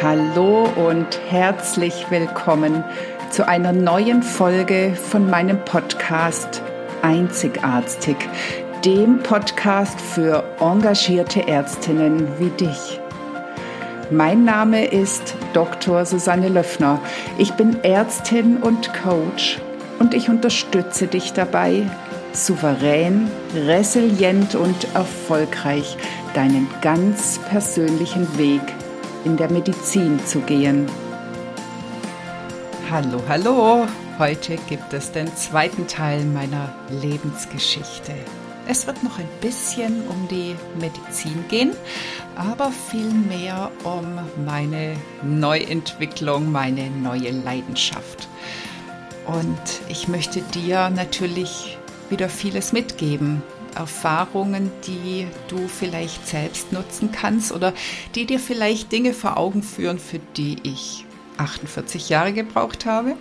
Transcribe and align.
Hallo 0.00 0.68
und 0.76 1.18
herzlich 1.28 2.06
willkommen 2.08 2.84
zu 3.30 3.48
einer 3.48 3.72
neuen 3.72 4.22
Folge 4.22 4.94
von 4.94 5.28
meinem 5.28 5.64
Podcast 5.64 6.62
Einzigartig, 7.02 8.16
dem 8.84 9.24
Podcast 9.24 10.00
für 10.00 10.44
engagierte 10.60 11.48
Ärztinnen 11.48 12.28
wie 12.38 12.50
dich. 12.50 13.00
Mein 14.12 14.44
Name 14.44 14.84
ist 14.84 15.34
Dr. 15.52 16.06
Susanne 16.06 16.48
Löffner. 16.48 17.00
Ich 17.36 17.54
bin 17.54 17.82
Ärztin 17.82 18.58
und 18.58 18.94
Coach 18.94 19.58
und 19.98 20.14
ich 20.14 20.28
unterstütze 20.28 21.08
dich 21.08 21.32
dabei, 21.32 21.90
souverän, 22.32 23.28
resilient 23.66 24.54
und 24.54 24.94
erfolgreich 24.94 25.96
deinen 26.34 26.68
ganz 26.82 27.40
persönlichen 27.50 28.38
Weg 28.38 28.62
in 29.24 29.36
der 29.36 29.50
Medizin 29.50 30.18
zu 30.24 30.40
gehen. 30.40 30.86
Hallo, 32.90 33.22
hallo! 33.28 33.86
Heute 34.18 34.56
gibt 34.68 34.92
es 34.92 35.12
den 35.12 35.34
zweiten 35.36 35.86
Teil 35.86 36.24
meiner 36.24 36.74
Lebensgeschichte. 36.90 38.12
Es 38.66 38.86
wird 38.86 39.02
noch 39.02 39.18
ein 39.18 39.28
bisschen 39.40 40.06
um 40.08 40.28
die 40.28 40.56
Medizin 40.80 41.44
gehen, 41.48 41.72
aber 42.36 42.70
vielmehr 42.90 43.70
um 43.84 44.18
meine 44.44 44.96
Neuentwicklung, 45.22 46.50
meine 46.50 46.90
neue 46.90 47.30
Leidenschaft. 47.30 48.28
Und 49.26 49.60
ich 49.88 50.08
möchte 50.08 50.40
dir 50.40 50.90
natürlich 50.90 51.78
wieder 52.10 52.28
vieles 52.28 52.72
mitgeben. 52.72 53.42
Erfahrungen, 53.78 54.70
die 54.86 55.26
du 55.48 55.68
vielleicht 55.68 56.26
selbst 56.26 56.72
nutzen 56.72 57.12
kannst 57.12 57.52
oder 57.52 57.72
die 58.14 58.26
dir 58.26 58.40
vielleicht 58.40 58.92
Dinge 58.92 59.14
vor 59.14 59.36
Augen 59.36 59.62
führen, 59.62 59.98
für 59.98 60.18
die 60.36 60.56
ich 60.64 61.04
48 61.36 62.08
Jahre 62.08 62.32
gebraucht 62.32 62.86
habe. 62.86 63.16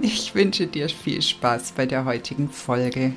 Ich 0.00 0.34
wünsche 0.34 0.66
dir 0.66 0.88
viel 0.88 1.20
Spaß 1.20 1.72
bei 1.72 1.84
der 1.84 2.04
heutigen 2.04 2.50
Folge. 2.50 3.12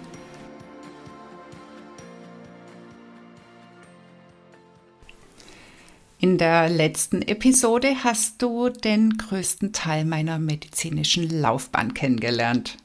In 6.20 6.38
der 6.38 6.70
letzten 6.70 7.24
Episode 7.24 8.04
hast 8.04 8.42
du 8.44 8.70
den 8.70 9.18
größten 9.18 9.74
Teil 9.74 10.06
meiner 10.06 10.38
medizinischen 10.38 11.28
Laufbahn 11.30 11.96
kennengelernt. 11.96 12.78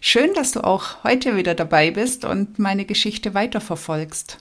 Schön, 0.00 0.34
dass 0.34 0.52
du 0.52 0.62
auch 0.62 1.04
heute 1.04 1.36
wieder 1.36 1.54
dabei 1.54 1.90
bist 1.90 2.24
und 2.24 2.58
meine 2.58 2.84
Geschichte 2.84 3.34
weiterverfolgst. 3.34 4.38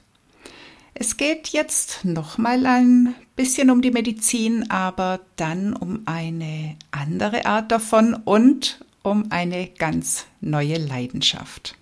Es 0.95 1.17
geht 1.17 1.50
jetzt 1.50 2.06
nochmal 2.06 2.66
ein 2.66 3.16
bisschen 3.36 3.72
um 3.72 3.81
die 3.81 3.92
Medizin, 3.92 4.70
aber 4.70 5.22
dann 5.36 5.73
um 5.73 6.04
eine 6.06 6.76
andere 6.92 7.45
Art 7.45 7.72
davon 7.72 8.14
und 8.14 8.86
um 9.02 9.31
eine 9.31 9.67
ganz 9.67 10.26
neue 10.39 10.78
Leidenschaft. 10.78 11.76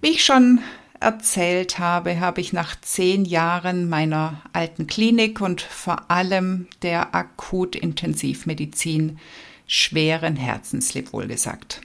Wie 0.00 0.10
ich 0.10 0.24
schon 0.24 0.60
erzählt 1.00 1.78
habe, 1.78 2.20
habe 2.20 2.40
ich 2.40 2.52
nach 2.52 2.80
zehn 2.80 3.24
Jahren 3.24 3.88
meiner 3.88 4.42
alten 4.52 4.86
Klinik 4.86 5.40
und 5.40 5.60
vor 5.60 6.10
allem 6.10 6.66
der 6.82 7.14
Akutintensivmedizin 7.14 9.18
schweren 9.66 10.36
Herzens 10.36 10.94
wohl 11.12 11.26
gesagt. 11.26 11.80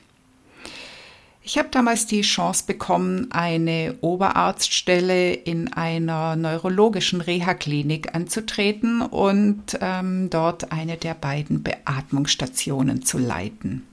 Ich 1.45 1.58
habe 1.58 1.67
damals 1.69 2.05
die 2.08 2.22
Chance 2.22 2.63
bekommen, 2.66 3.30
eine 3.31 3.97
Oberarztstelle 3.99 5.33
in 5.33 5.73
einer 5.73 6.38
neurologischen 6.38 7.19
Reha-Klinik 7.19 8.16
anzutreten 8.16 9.02
und 9.02 9.78
ähm, 9.81 10.29
dort 10.29 10.72
eine 10.72 10.95
der 10.95 11.16
beiden 11.16 11.62
Beatmungsstationen 11.62 13.03
zu 13.03 13.18
leiten. 13.18 13.85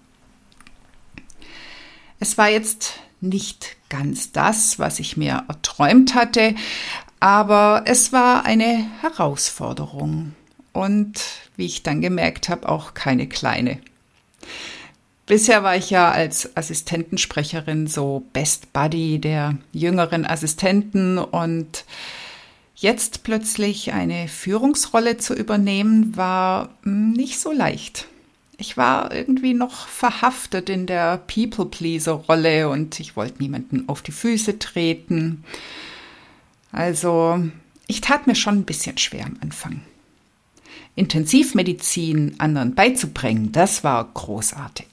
Es 2.20 2.38
war 2.38 2.48
jetzt 2.48 3.00
nicht 3.20 3.76
ganz 3.88 4.30
das, 4.30 4.78
was 4.78 5.00
ich 5.00 5.16
mir 5.16 5.44
erträumt 5.48 6.14
hatte, 6.14 6.54
aber 7.19 7.82
es 7.86 8.12
war 8.12 8.44
eine 8.46 8.86
Herausforderung 9.00 10.36
und, 10.72 11.20
wie 11.56 11.66
ich 11.66 11.82
dann 11.82 12.00
gemerkt 12.00 12.48
habe, 12.48 12.69
auch 12.69 12.94
keine 12.94 13.26
kleine. 13.26 13.80
Bisher 15.30 15.62
war 15.62 15.76
ich 15.76 15.91
ja 15.91 16.10
als 16.10 16.56
Assistentensprecherin 16.56 17.86
so 17.86 18.26
Best 18.32 18.72
Buddy 18.72 19.20
der 19.20 19.58
jüngeren 19.70 20.26
Assistenten 20.26 21.18
und 21.18 21.84
jetzt 22.74 23.22
plötzlich 23.22 23.92
eine 23.92 24.26
Führungsrolle 24.26 25.19
zu 25.19 25.34
übernehmen, 25.34 26.16
war 26.16 26.70
hm, 26.82 27.12
nicht 27.12 27.38
so 27.38 27.52
leicht. 27.52 28.08
Ich 28.58 28.76
war 28.76 29.14
irgendwie 29.14 29.54
noch 29.54 29.86
verhaftet 29.86 30.69
in 30.69 30.86
der 30.86 31.19
People-Pleaser-Rolle 31.19 32.69
und 32.69 32.98
ich 32.98 33.14
wollte 33.14 33.40
niemanden 33.40 33.88
auf 33.88 34.02
die 34.02 34.10
Füße 34.10 34.58
treten. 34.58 35.44
Also, 36.72 37.40
ich 37.86 38.00
tat 38.00 38.26
mir 38.26 38.34
schon 38.34 38.56
ein 38.56 38.64
bisschen 38.64 38.98
schwer 38.98 39.26
am 39.26 39.36
Anfang. 39.40 39.82
Intensivmedizin 40.96 42.34
anderen 42.38 42.74
beizubringen, 42.74 43.52
das 43.52 43.84
war 43.84 44.10
großartig. 44.12 44.88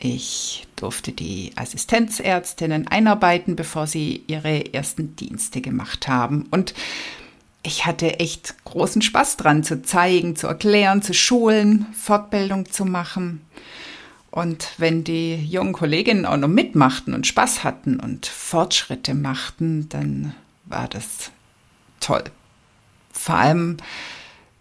Ich 0.00 0.66
durfte 0.76 1.12
die 1.12 1.52
Assistenzärztinnen 1.56 2.86
einarbeiten, 2.86 3.56
bevor 3.56 3.86
sie 3.86 4.22
ihre 4.28 4.72
ersten 4.72 5.16
Dienste 5.16 5.60
gemacht 5.60 6.06
haben. 6.06 6.46
Und 6.50 6.74
ich 7.64 7.84
hatte 7.84 8.20
echt 8.20 8.64
großen 8.64 9.02
Spaß 9.02 9.36
dran, 9.36 9.64
zu 9.64 9.82
zeigen, 9.82 10.36
zu 10.36 10.46
erklären, 10.46 11.02
zu 11.02 11.14
schulen, 11.14 11.86
Fortbildung 11.92 12.70
zu 12.70 12.84
machen. 12.84 13.40
Und 14.30 14.74
wenn 14.78 15.02
die 15.02 15.34
jungen 15.34 15.72
Kolleginnen 15.72 16.26
auch 16.26 16.36
noch 16.36 16.48
mitmachten 16.48 17.14
und 17.14 17.26
Spaß 17.26 17.64
hatten 17.64 17.98
und 17.98 18.26
Fortschritte 18.26 19.14
machten, 19.14 19.88
dann 19.88 20.34
war 20.66 20.86
das 20.86 21.32
toll. 21.98 22.24
Vor 23.10 23.34
allem 23.34 23.78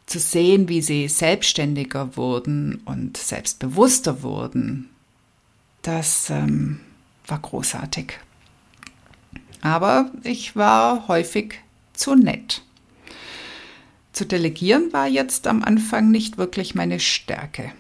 zu 0.08 0.20
sehen, 0.20 0.68
wie 0.68 0.82
sie 0.82 1.08
selbstständiger 1.10 2.16
wurden 2.18 2.82
und 2.86 3.18
selbstbewusster 3.18 4.24
wurden, 4.24 4.90
das 5.88 6.30
ähm, 6.30 6.82
war 7.28 7.40
großartig. 7.40 8.20
Aber 9.62 10.12
ich 10.24 10.56
war 10.56 11.08
häufig 11.08 11.56
zu 11.94 12.16
nett. 12.16 12.62
Zu 14.12 14.26
delegieren 14.26 14.92
war 14.92 15.08
jetzt 15.08 15.48
am 15.48 15.64
Anfang 15.64 16.12
nicht 16.12 16.38
wirklich 16.38 16.76
meine 16.76 17.00
Stärke. 17.00 17.72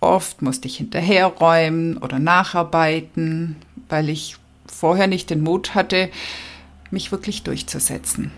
Oft 0.00 0.42
musste 0.42 0.66
ich 0.66 0.78
hinterherräumen 0.78 1.98
oder 1.98 2.18
nacharbeiten, 2.18 3.56
weil 3.88 4.08
ich 4.08 4.36
vorher 4.66 5.06
nicht 5.06 5.30
den 5.30 5.42
Mut 5.42 5.74
hatte, 5.74 6.10
mich 6.90 7.12
wirklich 7.12 7.42
durchzusetzen. 7.42 8.30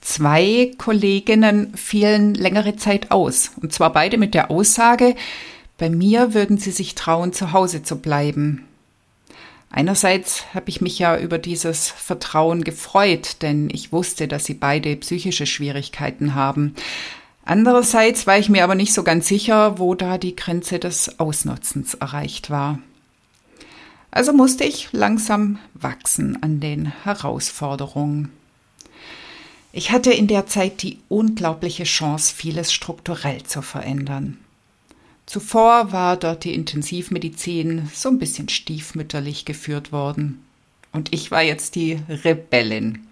Zwei 0.00 0.72
Kolleginnen 0.78 1.76
fielen 1.76 2.34
längere 2.34 2.76
Zeit 2.76 3.10
aus, 3.10 3.52
und 3.60 3.72
zwar 3.72 3.92
beide 3.92 4.18
mit 4.18 4.34
der 4.34 4.50
Aussage, 4.50 5.14
bei 5.78 5.90
mir 5.90 6.34
würden 6.34 6.58
sie 6.58 6.70
sich 6.70 6.94
trauen, 6.94 7.32
zu 7.32 7.52
Hause 7.52 7.82
zu 7.82 7.98
bleiben. 7.98 8.66
Einerseits 9.70 10.54
habe 10.54 10.70
ich 10.70 10.80
mich 10.80 10.98
ja 10.98 11.18
über 11.18 11.38
dieses 11.38 11.88
Vertrauen 11.90 12.64
gefreut, 12.64 13.42
denn 13.42 13.68
ich 13.70 13.92
wusste, 13.92 14.28
dass 14.28 14.44
sie 14.44 14.54
beide 14.54 14.96
psychische 14.96 15.44
Schwierigkeiten 15.44 16.34
haben. 16.34 16.74
Andererseits 17.44 18.26
war 18.26 18.38
ich 18.38 18.48
mir 18.48 18.64
aber 18.64 18.74
nicht 18.74 18.94
so 18.94 19.02
ganz 19.02 19.28
sicher, 19.28 19.78
wo 19.78 19.94
da 19.94 20.18
die 20.18 20.34
Grenze 20.34 20.78
des 20.78 21.20
Ausnutzens 21.20 21.94
erreicht 21.94 22.48
war. 22.50 22.78
Also 24.10 24.32
musste 24.32 24.64
ich 24.64 24.88
langsam 24.92 25.58
wachsen 25.74 26.42
an 26.42 26.58
den 26.58 26.92
Herausforderungen. 27.04 28.30
Ich 29.72 29.90
hatte 29.90 30.10
in 30.10 30.26
der 30.26 30.46
Zeit 30.46 30.82
die 30.82 31.00
unglaubliche 31.08 31.84
Chance, 31.84 32.34
vieles 32.34 32.72
strukturell 32.72 33.42
zu 33.42 33.60
verändern. 33.60 34.38
Zuvor 35.26 35.90
war 35.90 36.16
dort 36.16 36.44
die 36.44 36.54
Intensivmedizin 36.54 37.90
so 37.92 38.08
ein 38.08 38.18
bisschen 38.18 38.48
stiefmütterlich 38.48 39.44
geführt 39.44 39.90
worden. 39.90 40.44
Und 40.92 41.12
ich 41.12 41.32
war 41.32 41.42
jetzt 41.42 41.74
die 41.74 41.98
Rebellin. 42.08 43.06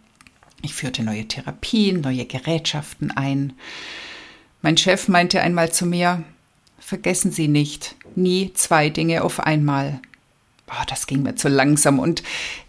Ich 0.63 0.75
führte 0.75 1.03
neue 1.03 1.27
Therapien, 1.27 2.01
neue 2.01 2.25
Gerätschaften 2.25 3.11
ein. 3.11 3.53
Mein 4.63 4.77
Chef 4.77 5.09
meinte 5.09 5.41
einmal 5.41 5.73
zu 5.73 5.85
mir, 5.85 6.23
vergessen 6.79 7.33
Sie 7.33 7.49
nicht, 7.49 7.97
nie 8.15 8.53
zwei 8.55 8.89
Dinge 8.89 9.25
auf 9.25 9.41
einmal. 9.41 10.01
Oh, 10.69 10.85
das 10.89 11.07
ging 11.07 11.23
mir 11.23 11.35
zu 11.35 11.49
langsam 11.49 11.99
und 11.99 12.23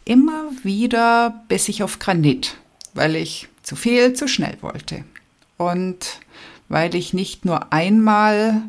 immer 0.03 0.49
wieder 0.63 1.45
biss 1.47 1.69
ich 1.69 1.83
auf 1.83 1.99
Granit, 1.99 2.57
weil 2.93 3.15
ich 3.15 3.47
zu 3.63 3.75
viel 3.75 4.13
zu 4.13 4.27
schnell 4.27 4.57
wollte. 4.61 5.05
Und 5.57 6.19
weil 6.67 6.95
ich 6.95 7.13
nicht 7.13 7.45
nur 7.45 7.71
einmal 7.71 8.63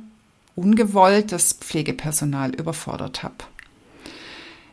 ungewollt 0.57 1.31
das 1.31 1.53
Pflegepersonal 1.53 2.55
überfordert 2.55 3.23
habe. 3.23 3.37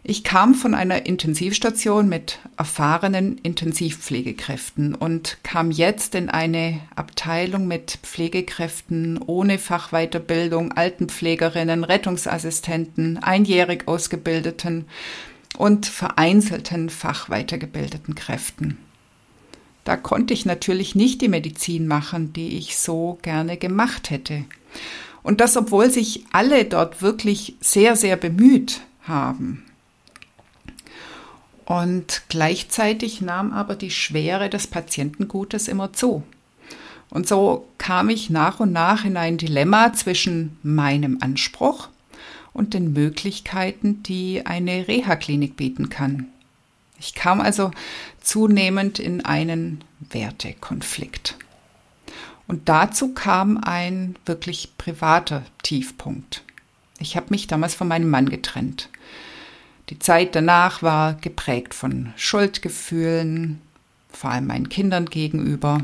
Ich 0.05 0.25
kam 0.25 0.53
von 0.53 0.73
einer 0.73 1.05
Intensivstation 1.05 2.09
mit 2.09 2.39
erfahrenen 2.57 3.37
Intensivpflegekräften 3.37 4.95
und 4.95 5.37
kam 5.43 5.71
jetzt 5.71 6.13
in 6.15 6.29
eine 6.29 6.81
Abteilung 6.93 7.67
mit 7.67 7.99
Pflegekräften 8.03 9.17
ohne 9.17 9.57
Fachweiterbildung, 9.57 10.73
Altenpflegerinnen, 10.73 11.85
Rettungsassistenten, 11.85 13.17
einjährig 13.19 13.87
ausgebildeten 13.87 14.87
und 15.57 15.85
vereinzelten 15.85 16.89
fachweitergebildeten 16.89 18.15
Kräften. 18.15 18.77
Da 19.85 19.95
konnte 19.95 20.33
ich 20.33 20.45
natürlich 20.45 20.95
nicht 20.95 21.21
die 21.21 21.29
Medizin 21.29 21.87
machen, 21.87 22.33
die 22.33 22.57
ich 22.57 22.77
so 22.77 23.19
gerne 23.21 23.55
gemacht 23.55 24.09
hätte. 24.09 24.43
Und 25.23 25.39
das, 25.39 25.57
obwohl 25.57 25.89
sich 25.89 26.25
alle 26.31 26.65
dort 26.65 27.01
wirklich 27.01 27.55
sehr, 27.61 27.95
sehr 27.95 28.17
bemüht 28.17 28.81
haben. 29.03 29.65
Und 31.65 32.23
gleichzeitig 32.27 33.21
nahm 33.21 33.53
aber 33.53 33.75
die 33.75 33.91
Schwere 33.91 34.49
des 34.49 34.67
Patientengutes 34.67 35.67
immer 35.67 35.93
zu. 35.93 36.23
Und 37.09 37.27
so 37.27 37.67
kam 37.77 38.09
ich 38.09 38.29
nach 38.29 38.59
und 38.59 38.71
nach 38.73 39.05
in 39.05 39.17
ein 39.17 39.37
Dilemma 39.37 39.93
zwischen 39.93 40.57
meinem 40.61 41.19
Anspruch 41.21 41.89
und 42.53 42.73
den 42.73 42.91
Möglichkeiten, 42.93 44.03
die 44.03 44.45
eine 44.45 44.87
Reha-Klinik 44.87 45.55
bieten 45.55 45.89
kann. 45.89 46.27
Ich 46.99 47.13
kam 47.13 47.39
also 47.41 47.71
zunehmend 48.21 48.99
in 48.99 49.23
einen 49.25 49.83
Wertekonflikt. 50.09 51.37
Und 52.47 52.69
dazu 52.69 53.13
kam 53.13 53.57
ein 53.57 54.15
wirklich 54.25 54.77
privater 54.77 55.43
Tiefpunkt. 55.63 56.43
Ich 56.99 57.15
habe 57.15 57.27
mich 57.29 57.47
damals 57.47 57.75
von 57.75 57.87
meinem 57.87 58.09
Mann 58.09 58.29
getrennt. 58.29 58.89
Die 59.89 59.99
Zeit 59.99 60.35
danach 60.35 60.81
war 60.81 61.15
geprägt 61.15 61.73
von 61.73 62.13
Schuldgefühlen, 62.15 63.61
vor 64.09 64.31
allem 64.31 64.47
meinen 64.47 64.69
Kindern 64.69 65.05
gegenüber. 65.05 65.83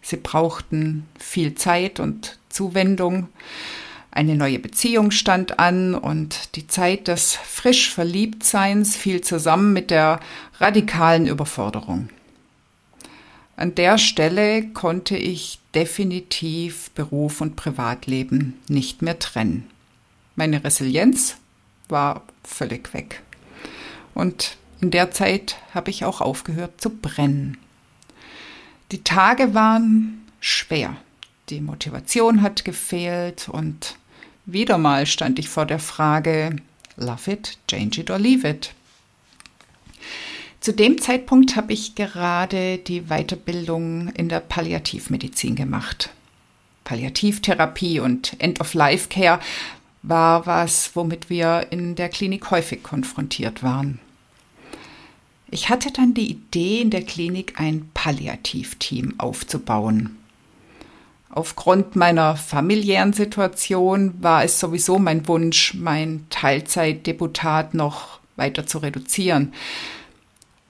Sie 0.00 0.16
brauchten 0.16 1.06
viel 1.18 1.54
Zeit 1.54 2.00
und 2.00 2.38
Zuwendung. 2.48 3.28
Eine 4.10 4.36
neue 4.36 4.58
Beziehung 4.58 5.10
stand 5.10 5.58
an 5.58 5.94
und 5.94 6.56
die 6.56 6.66
Zeit 6.66 7.08
des 7.08 7.34
frisch 7.34 7.90
Verliebtseins 7.94 8.96
fiel 8.96 9.22
zusammen 9.22 9.72
mit 9.72 9.90
der 9.90 10.20
radikalen 10.58 11.26
Überforderung. 11.26 12.08
An 13.62 13.76
der 13.76 13.96
Stelle 13.96 14.66
konnte 14.70 15.16
ich 15.16 15.60
definitiv 15.72 16.90
Beruf 16.96 17.40
und 17.40 17.54
Privatleben 17.54 18.54
nicht 18.66 19.02
mehr 19.02 19.20
trennen. 19.20 19.70
Meine 20.34 20.64
Resilienz 20.64 21.36
war 21.88 22.24
völlig 22.42 22.92
weg. 22.92 23.22
Und 24.14 24.56
in 24.80 24.90
der 24.90 25.12
Zeit 25.12 25.58
habe 25.72 25.90
ich 25.90 26.04
auch 26.04 26.20
aufgehört 26.20 26.80
zu 26.80 26.90
brennen. 26.90 27.56
Die 28.90 29.04
Tage 29.04 29.54
waren 29.54 30.26
schwer. 30.40 30.96
Die 31.48 31.60
Motivation 31.60 32.42
hat 32.42 32.64
gefehlt 32.64 33.48
und 33.48 33.96
wieder 34.44 34.76
mal 34.76 35.06
stand 35.06 35.38
ich 35.38 35.48
vor 35.48 35.66
der 35.66 35.78
Frage, 35.78 36.56
love 36.96 37.30
it, 37.30 37.58
change 37.68 38.00
it 38.00 38.10
or 38.10 38.18
leave 38.18 38.44
it. 38.44 38.74
Zu 40.62 40.72
dem 40.72 41.00
Zeitpunkt 41.00 41.56
habe 41.56 41.72
ich 41.72 41.96
gerade 41.96 42.78
die 42.78 43.08
Weiterbildung 43.08 44.10
in 44.10 44.28
der 44.28 44.38
Palliativmedizin 44.38 45.56
gemacht. 45.56 46.10
Palliativtherapie 46.84 47.98
und 47.98 48.36
End-of-Life-Care 48.38 49.40
war 50.04 50.46
was, 50.46 50.94
womit 50.94 51.28
wir 51.28 51.66
in 51.70 51.96
der 51.96 52.08
Klinik 52.08 52.52
häufig 52.52 52.84
konfrontiert 52.84 53.64
waren. 53.64 53.98
Ich 55.50 55.68
hatte 55.68 55.90
dann 55.90 56.14
die 56.14 56.30
Idee, 56.30 56.80
in 56.80 56.90
der 56.90 57.02
Klinik 57.02 57.58
ein 57.58 57.90
Palliativteam 57.92 59.18
aufzubauen. 59.18 60.16
Aufgrund 61.28 61.96
meiner 61.96 62.36
familiären 62.36 63.12
Situation 63.12 64.14
war 64.22 64.44
es 64.44 64.60
sowieso 64.60 65.00
mein 65.00 65.26
Wunsch, 65.26 65.74
mein 65.74 66.24
Teilzeitdeputat 66.30 67.74
noch 67.74 68.20
weiter 68.36 68.64
zu 68.64 68.78
reduzieren. 68.78 69.52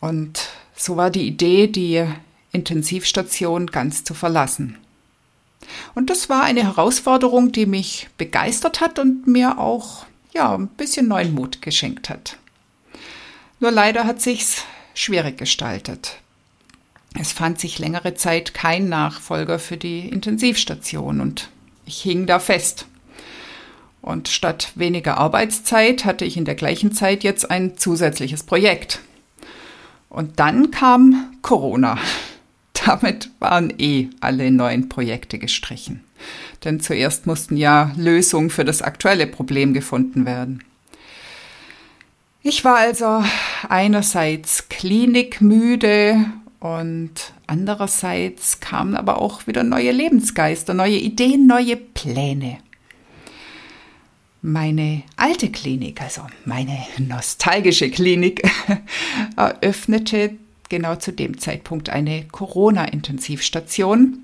Und 0.03 0.49
so 0.75 0.97
war 0.97 1.11
die 1.11 1.29
Idee, 1.29 1.69
die 1.69 2.05
Intensivstation 2.51 3.69
ganz 3.69 4.03
zu 4.03 4.15
verlassen. 4.15 4.77
Und 5.95 6.11
das 6.11 6.29
war 6.29 6.43
eine 6.43 6.65
Herausforderung, 6.65 7.53
die 7.53 7.67
mich 7.67 8.09
begeistert 8.19 8.81
hat 8.81 8.99
und 8.99 9.29
mir 9.29 9.59
auch 9.59 10.05
ja, 10.35 10.57
ein 10.57 10.67
bisschen 10.67 11.07
neuen 11.07 11.33
Mut 11.35 11.63
geschenkt 11.63 12.11
hat. 12.11 12.37
Nur 13.61 13.71
leider 13.71 14.05
hat 14.05 14.21
sich's 14.21 14.65
schwierig 14.93 15.39
gestaltet. 15.39 16.17
Es 17.15 17.31
fand 17.31 17.61
sich 17.61 17.79
längere 17.79 18.15
Zeit 18.15 18.55
kein 18.55 18.89
Nachfolger 18.89 19.61
für 19.61 19.77
die 19.77 20.09
Intensivstation 20.09 21.21
und 21.21 21.49
ich 21.87 22.03
hing 22.03 22.27
da 22.27 22.41
fest. 22.41 22.87
Und 24.01 24.27
statt 24.27 24.73
weniger 24.75 25.19
Arbeitszeit 25.19 26.05
hatte 26.05 26.25
ich 26.25 26.37
in 26.37 26.45
der 26.45 26.57
gleichen 26.57 26.91
Zeit 26.91 27.23
jetzt 27.23 27.49
ein 27.53 27.79
zusätzliches 27.79 28.43
Projekt. 28.43 28.99
Und 30.13 30.39
dann 30.39 30.71
kam 30.71 31.33
Corona. 31.41 31.97
Damit 32.85 33.31
waren 33.39 33.73
eh 33.79 34.11
alle 34.21 34.51
neuen 34.51 34.91
Projekte 34.91 35.39
gestrichen. 35.39 36.05
Denn 36.65 36.81
zuerst 36.81 37.27
mussten 37.27 37.57
ja 37.57 37.93
Lösungen 37.97 38.51
für 38.51 38.65
das 38.65 38.83
aktuelle 38.83 39.27
Problem 39.27 39.73
gefunden 39.73 40.27
werden. 40.27 40.63
Ich 42.43 42.63
war 42.65 42.77
also 42.77 43.25
einerseits 43.69 44.69
klinikmüde 44.69 46.27
und 46.61 47.33
andererseits 47.47 48.61
kamen 48.61 48.97
aber 48.97 49.19
auch 49.19 49.47
wieder 49.47 49.65
neue 49.65 49.93
Lebensgeister, 49.93 50.75
neue 50.75 50.99
Ideen, 50.99 51.47
neue 51.47 51.77
Pläne. 51.77 52.59
Meine 54.45 55.05
alte 55.17 55.51
Klinik, 55.51 56.03
also 56.03 56.23
meine 56.45 56.77
nostalgische 56.99 57.91
Klinik, 57.91 58.43
eröffnete 59.37 60.35
genau 60.69 60.97
zu 60.97 61.13
dem 61.13 61.39
Zeitpunkt 61.39 61.91
eine 61.91 62.25
Corona-Intensivstation 62.25 64.19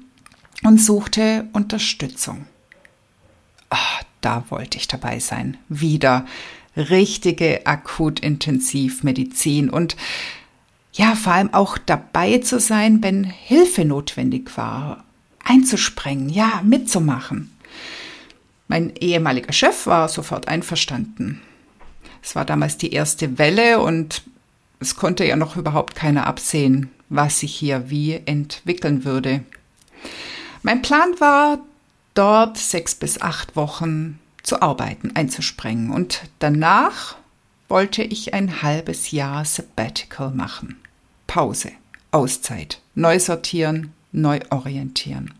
und 0.64 0.80
suchte 0.80 1.46
Unterstützung. 1.52 2.46
Oh, 3.70 3.76
da 4.20 4.44
wollte 4.48 4.78
ich 4.78 4.88
dabei 4.88 5.20
sein. 5.20 5.56
Wieder 5.68 6.26
richtige 6.76 7.64
Akutintensivmedizin 7.66 9.70
und 9.70 9.96
ja, 10.94 11.14
vor 11.14 11.34
allem 11.34 11.54
auch 11.54 11.78
dabei 11.78 12.38
zu 12.38 12.58
sein, 12.58 13.04
wenn 13.04 13.22
Hilfe 13.22 13.84
notwendig 13.84 14.56
war, 14.56 15.04
einzusprengen, 15.44 16.28
ja, 16.28 16.60
mitzumachen. 16.64 17.52
Mein 18.68 18.94
ehemaliger 18.96 19.52
Chef 19.52 19.86
war 19.86 20.08
sofort 20.08 20.46
einverstanden. 20.46 21.40
Es 22.22 22.36
war 22.36 22.44
damals 22.44 22.76
die 22.76 22.92
erste 22.92 23.38
Welle 23.38 23.80
und 23.80 24.22
es 24.80 24.94
konnte 24.94 25.24
ja 25.24 25.36
noch 25.36 25.56
überhaupt 25.56 25.94
keiner 25.94 26.26
absehen, 26.26 26.90
was 27.08 27.40
sich 27.40 27.54
hier 27.54 27.90
wie 27.90 28.20
entwickeln 28.26 29.04
würde. 29.04 29.42
Mein 30.62 30.82
Plan 30.82 31.14
war, 31.18 31.58
dort 32.14 32.58
sechs 32.58 32.94
bis 32.94 33.20
acht 33.20 33.56
Wochen 33.56 34.18
zu 34.42 34.60
arbeiten, 34.60 35.12
einzusprengen 35.14 35.90
und 35.90 36.22
danach 36.38 37.16
wollte 37.68 38.02
ich 38.02 38.34
ein 38.34 38.62
halbes 38.62 39.10
Jahr 39.10 39.44
Sabbatical 39.44 40.30
machen. 40.30 40.76
Pause, 41.26 41.72
Auszeit, 42.10 42.80
neu 42.94 43.18
sortieren, 43.18 43.92
neu 44.12 44.40
orientieren. 44.50 45.34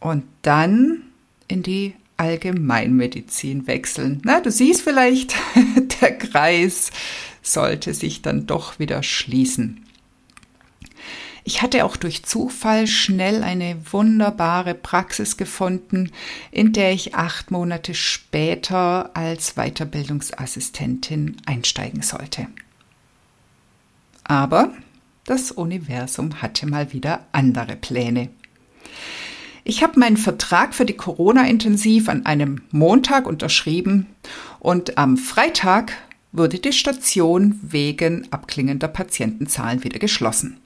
Und 0.00 0.24
dann 0.42 1.02
in 1.50 1.62
die 1.62 1.94
Allgemeinmedizin 2.16 3.66
wechseln. 3.66 4.20
Na, 4.24 4.40
du 4.40 4.50
siehst 4.50 4.82
vielleicht, 4.82 5.34
der 6.00 6.18
Kreis 6.18 6.90
sollte 7.42 7.94
sich 7.94 8.22
dann 8.22 8.46
doch 8.46 8.78
wieder 8.78 9.02
schließen. 9.02 9.86
Ich 11.44 11.62
hatte 11.62 11.86
auch 11.86 11.96
durch 11.96 12.24
Zufall 12.24 12.86
schnell 12.86 13.42
eine 13.42 13.76
wunderbare 13.90 14.74
Praxis 14.74 15.38
gefunden, 15.38 16.12
in 16.50 16.72
der 16.72 16.92
ich 16.92 17.14
acht 17.14 17.50
Monate 17.50 17.94
später 17.94 19.10
als 19.16 19.54
Weiterbildungsassistentin 19.54 21.38
einsteigen 21.46 22.02
sollte. 22.02 22.46
Aber 24.24 24.74
das 25.24 25.50
Universum 25.50 26.42
hatte 26.42 26.66
mal 26.66 26.92
wieder 26.92 27.26
andere 27.32 27.76
Pläne. 27.76 28.28
Ich 29.64 29.82
habe 29.82 29.98
meinen 29.98 30.16
Vertrag 30.16 30.74
für 30.74 30.86
die 30.86 30.96
Corona-Intensiv 30.96 32.08
an 32.08 32.26
einem 32.26 32.62
Montag 32.70 33.26
unterschrieben 33.26 34.06
und 34.58 34.96
am 34.98 35.16
Freitag 35.16 35.92
wurde 36.32 36.58
die 36.58 36.72
Station 36.72 37.58
wegen 37.62 38.26
abklingender 38.32 38.88
Patientenzahlen 38.88 39.84
wieder 39.84 39.98
geschlossen. 39.98 40.58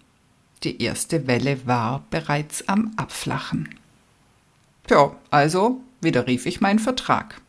Die 0.62 0.82
erste 0.82 1.26
Welle 1.26 1.66
war 1.66 2.04
bereits 2.10 2.68
am 2.68 2.92
Abflachen. 2.96 3.68
Ja, 4.88 5.16
also 5.30 5.80
widerrief 6.00 6.46
ich 6.46 6.60
meinen 6.60 6.78
Vertrag. 6.78 7.40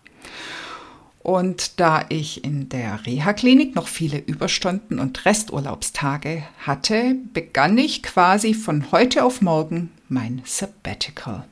Und 1.26 1.80
da 1.80 2.06
ich 2.10 2.44
in 2.44 2.70
der 2.70 3.04
Reha-Klinik 3.04 3.74
noch 3.74 3.88
viele 3.88 4.20
Überstunden 4.20 5.00
und 5.00 5.26
Resturlaubstage 5.26 6.44
hatte, 6.60 7.16
begann 7.34 7.80
ich 7.80 8.04
quasi 8.04 8.54
von 8.54 8.92
heute 8.92 9.26
auf 9.26 9.42
morgen 9.42 9.90
mein 10.08 10.44
Sabbatical. 10.46 11.44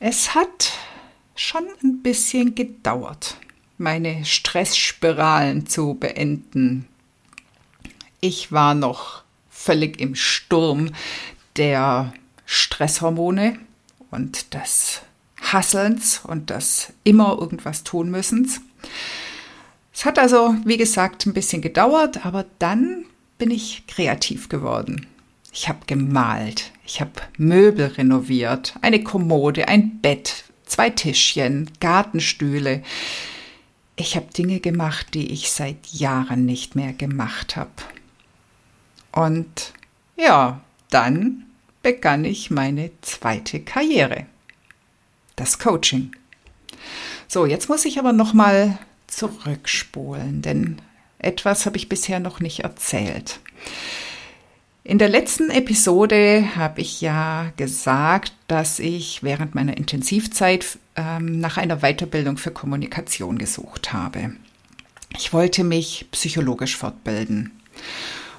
Es 0.00 0.34
hat 0.34 0.72
schon 1.34 1.64
ein 1.82 2.02
bisschen 2.02 2.54
gedauert, 2.54 3.38
meine 3.78 4.26
Stressspiralen 4.26 5.66
zu 5.66 5.94
beenden. 5.94 6.88
Ich 8.20 8.52
war 8.52 8.74
noch 8.74 9.22
völlig 9.48 9.98
im 9.98 10.14
Sturm 10.14 10.90
der 11.56 12.12
Stresshormone 12.44 13.58
und 14.10 14.52
des 14.52 15.00
Hasselns 15.40 16.20
und 16.24 16.50
des 16.50 16.92
immer 17.04 17.38
irgendwas 17.40 17.84
tun 17.84 18.10
müssens. 18.10 18.60
Es 19.92 20.04
hat 20.04 20.18
also, 20.18 20.54
wie 20.64 20.76
gesagt, 20.76 21.26
ein 21.26 21.34
bisschen 21.34 21.62
gedauert, 21.62 22.24
aber 22.24 22.46
dann 22.58 23.04
bin 23.38 23.50
ich 23.50 23.86
kreativ 23.86 24.48
geworden. 24.48 25.06
Ich 25.52 25.68
habe 25.68 25.80
gemalt, 25.86 26.70
ich 26.86 27.00
habe 27.00 27.12
Möbel 27.36 27.86
renoviert, 27.86 28.74
eine 28.82 29.02
Kommode, 29.02 29.66
ein 29.66 30.00
Bett, 30.00 30.44
zwei 30.64 30.90
Tischchen, 30.90 31.70
Gartenstühle. 31.80 32.82
Ich 33.96 34.16
habe 34.16 34.32
Dinge 34.32 34.60
gemacht, 34.60 35.08
die 35.14 35.32
ich 35.32 35.50
seit 35.50 35.88
Jahren 35.88 36.46
nicht 36.46 36.76
mehr 36.76 36.92
gemacht 36.92 37.56
habe. 37.56 37.70
Und 39.12 39.72
ja, 40.16 40.60
dann 40.90 41.46
begann 41.82 42.24
ich 42.24 42.50
meine 42.50 42.90
zweite 43.00 43.60
Karriere, 43.60 44.26
das 45.40 45.58
Coaching. 45.58 46.12
So, 47.26 47.46
jetzt 47.46 47.68
muss 47.68 47.84
ich 47.84 47.98
aber 47.98 48.12
noch 48.12 48.34
mal 48.34 48.78
zurückspulen, 49.06 50.42
denn 50.42 50.80
etwas 51.18 51.66
habe 51.66 51.76
ich 51.76 51.88
bisher 51.88 52.20
noch 52.20 52.40
nicht 52.40 52.60
erzählt. 52.60 53.40
In 54.82 54.98
der 54.98 55.08
letzten 55.08 55.50
Episode 55.50 56.56
habe 56.56 56.80
ich 56.80 57.00
ja 57.00 57.52
gesagt, 57.56 58.32
dass 58.48 58.78
ich 58.78 59.22
während 59.22 59.54
meiner 59.54 59.76
Intensivzeit 59.76 60.78
ähm, 60.96 61.38
nach 61.38 61.58
einer 61.58 61.78
Weiterbildung 61.78 62.38
für 62.38 62.50
Kommunikation 62.50 63.38
gesucht 63.38 63.92
habe. 63.92 64.32
Ich 65.16 65.32
wollte 65.32 65.64
mich 65.64 66.06
psychologisch 66.12 66.76
fortbilden. 66.76 67.52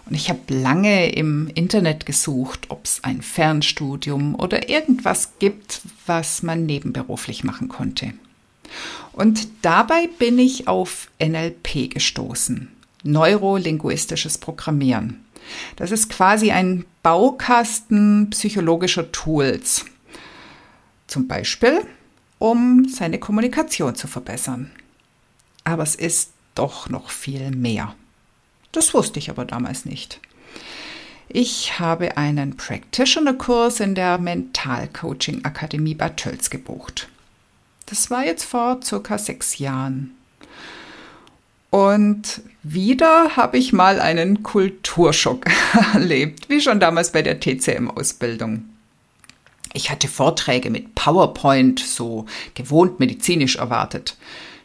Und 0.06 0.16
ich 0.16 0.30
habe 0.30 0.54
lange 0.54 1.12
im 1.12 1.50
Internet 1.54 2.06
gesucht, 2.06 2.66
ob 2.70 2.86
es 2.86 3.04
ein 3.04 3.22
Fernstudium 3.22 4.36
oder 4.36 4.70
irgendwas 4.70 5.34
gibt, 5.40 5.82
was 6.06 6.44
man 6.44 6.66
nebenberuflich 6.66 7.44
machen 7.44 7.70
konnte. 7.70 8.14
Und 9.14 9.48
dabei 9.62 10.08
bin 10.20 10.40
ich 10.40 10.68
auf 10.68 11.10
NLP 11.22 11.92
gestoßen, 11.92 12.70
neurolinguistisches 13.04 14.38
Programmieren. 14.38 15.26
Das 15.76 15.92
ist 15.92 16.10
quasi 16.10 16.52
ein 16.52 16.86
Baukasten 17.04 18.30
psychologischer 18.30 19.12
Tools. 19.12 19.86
Zum 21.08 21.28
Beispiel, 21.28 21.82
um 22.40 22.88
seine 22.88 23.20
Kommunikation 23.20 23.96
zu 23.96 24.08
verbessern. 24.08 24.72
Aber 25.64 25.84
es 25.84 25.96
ist 25.96 26.32
doch 26.56 26.90
noch 26.90 27.10
viel 27.10 27.52
mehr. 27.52 27.96
Das 28.72 28.94
wusste 28.94 29.20
ich 29.20 29.30
aber 29.30 29.46
damals 29.46 29.86
nicht. 29.86 30.20
Ich 31.28 31.80
habe 31.80 32.18
einen 32.18 32.58
Practitioner-Kurs 32.58 33.80
in 33.80 33.96
der 33.96 34.18
Mental-Coaching-Akademie 34.18 35.96
Bad 35.96 36.18
Tölz 36.18 36.50
gebucht. 36.50 37.08
Das 37.86 38.12
war 38.12 38.26
jetzt 38.26 38.44
vor 38.44 38.80
circa 38.84 39.18
sechs 39.18 39.58
Jahren. 39.58 40.12
Und 41.70 42.42
wieder 42.64 43.38
habe 43.38 43.58
ich 43.58 43.72
mal 43.72 44.02
einen 44.02 44.44
Kulturschock 44.44 45.46
erlebt, 45.94 46.50
wie 46.50 46.60
schon 46.60 46.82
damals 46.82 47.14
bei 47.14 47.22
der 47.22 47.40
TCM-Ausbildung. 47.40 48.66
Ich 49.74 49.90
hatte 49.90 50.10
Vorträge 50.10 50.70
mit 50.70 50.96
PowerPoint, 50.96 51.80
so 51.80 52.26
gewohnt 52.56 53.00
medizinisch 53.00 53.56
erwartet. 53.56 54.18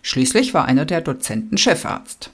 Schließlich 0.02 0.52
war 0.52 0.64
einer 0.64 0.84
der 0.84 1.00
Dozenten 1.00 1.58
Chefarzt. 1.58 2.30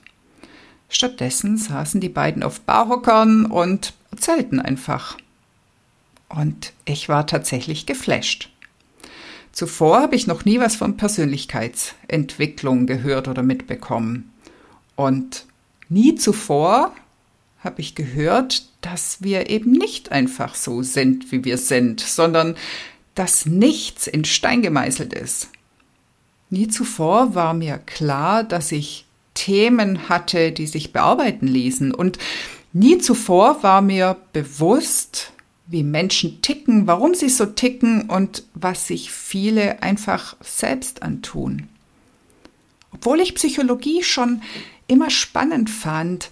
Stattdessen 0.93 1.57
saßen 1.57 2.01
die 2.01 2.11
beiden 2.11 2.43
auf 2.43 2.61
Barhockern 2.61 3.47
und 3.47 3.95
erzählten 4.11 4.61
einfach. 4.61 5.17
Und 6.29 6.73
ich 6.85 7.09
war 7.09 7.27
tatsächlich 7.27 7.87
geflasht. 7.87 8.51
Zuvor 9.53 10.01
habe 10.01 10.17
ich 10.17 10.27
noch 10.27 10.45
nie 10.45 10.61
was 10.61 10.77
von 10.77 10.97
Persönlichkeitsentwicklung 10.97 12.87
gehört 12.87 13.29
oder 13.29 13.43
mitbekommen. 13.43 14.33
Und 14.95 15.47
nie 15.89 16.15
zuvor 16.15 16.93
habe 17.61 17.81
ich 17.81 17.95
gehört, 17.95 18.67
dass 18.83 19.23
wir 19.23 19.49
eben 19.49 19.73
nicht 19.73 20.13
einfach 20.13 20.55
so 20.55 20.83
sind, 20.83 21.33
wie 21.33 21.45
wir 21.45 21.59
sind, 21.59 22.01
sondern 22.01 22.57
dass 23.15 23.47
nichts 23.47 24.07
in 24.07 24.25
Stein 24.25 24.63
gemeißelt 24.63 25.13
ist. 25.13 25.49
Nie 26.51 26.69
zuvor 26.69 27.35
war 27.35 27.55
mir 27.55 27.79
klar, 27.79 28.45
dass 28.45 28.73
ich 28.73 29.07
Themen 29.35 30.09
hatte, 30.09 30.53
die 30.53 30.67
sich 30.67 30.93
bearbeiten 30.93 31.47
ließen. 31.47 31.95
Und 31.95 32.19
nie 32.73 32.99
zuvor 32.99 33.63
war 33.63 33.83
mir 33.83 34.17
bewusst, 34.33 35.33
wie 35.67 35.83
Menschen 35.83 36.43
ticken, 36.43 36.87
warum 36.87 37.15
sie 37.15 37.29
so 37.29 37.47
ticken 37.47 38.11
und 38.11 38.45
was 38.55 38.87
sich 38.87 39.11
viele 39.11 39.83
einfach 39.83 40.37
selbst 40.41 41.03
antun. 41.03 41.69
Obwohl 42.93 43.21
ich 43.21 43.35
Psychologie 43.35 44.03
schon 44.03 44.43
immer 44.87 45.11
spannend 45.11 45.71
fand, 45.71 46.31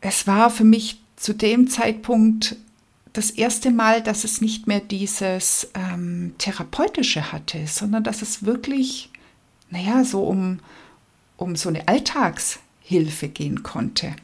es 0.00 0.26
war 0.26 0.50
für 0.50 0.64
mich 0.64 1.00
zu 1.16 1.34
dem 1.34 1.68
Zeitpunkt 1.68 2.56
das 3.12 3.30
erste 3.30 3.70
Mal, 3.70 4.02
dass 4.02 4.24
es 4.24 4.40
nicht 4.40 4.66
mehr 4.66 4.80
dieses 4.80 5.70
ähm, 5.74 6.34
therapeutische 6.38 7.32
hatte, 7.32 7.66
sondern 7.66 8.04
dass 8.04 8.22
es 8.22 8.44
wirklich, 8.44 9.10
naja, 9.70 10.04
so 10.04 10.22
um, 10.22 10.60
um 11.36 11.56
so 11.56 11.68
eine 11.68 11.88
Alltagshilfe 11.88 13.28
gehen 13.28 13.62
konnte. 13.62 14.14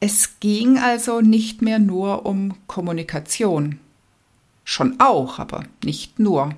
Es 0.00 0.40
ging 0.40 0.78
also 0.78 1.20
nicht 1.20 1.60
mehr 1.60 1.78
nur 1.78 2.24
um 2.24 2.56
Kommunikation. 2.66 3.78
Schon 4.64 4.98
auch, 4.98 5.38
aber 5.38 5.64
nicht 5.84 6.18
nur. 6.18 6.54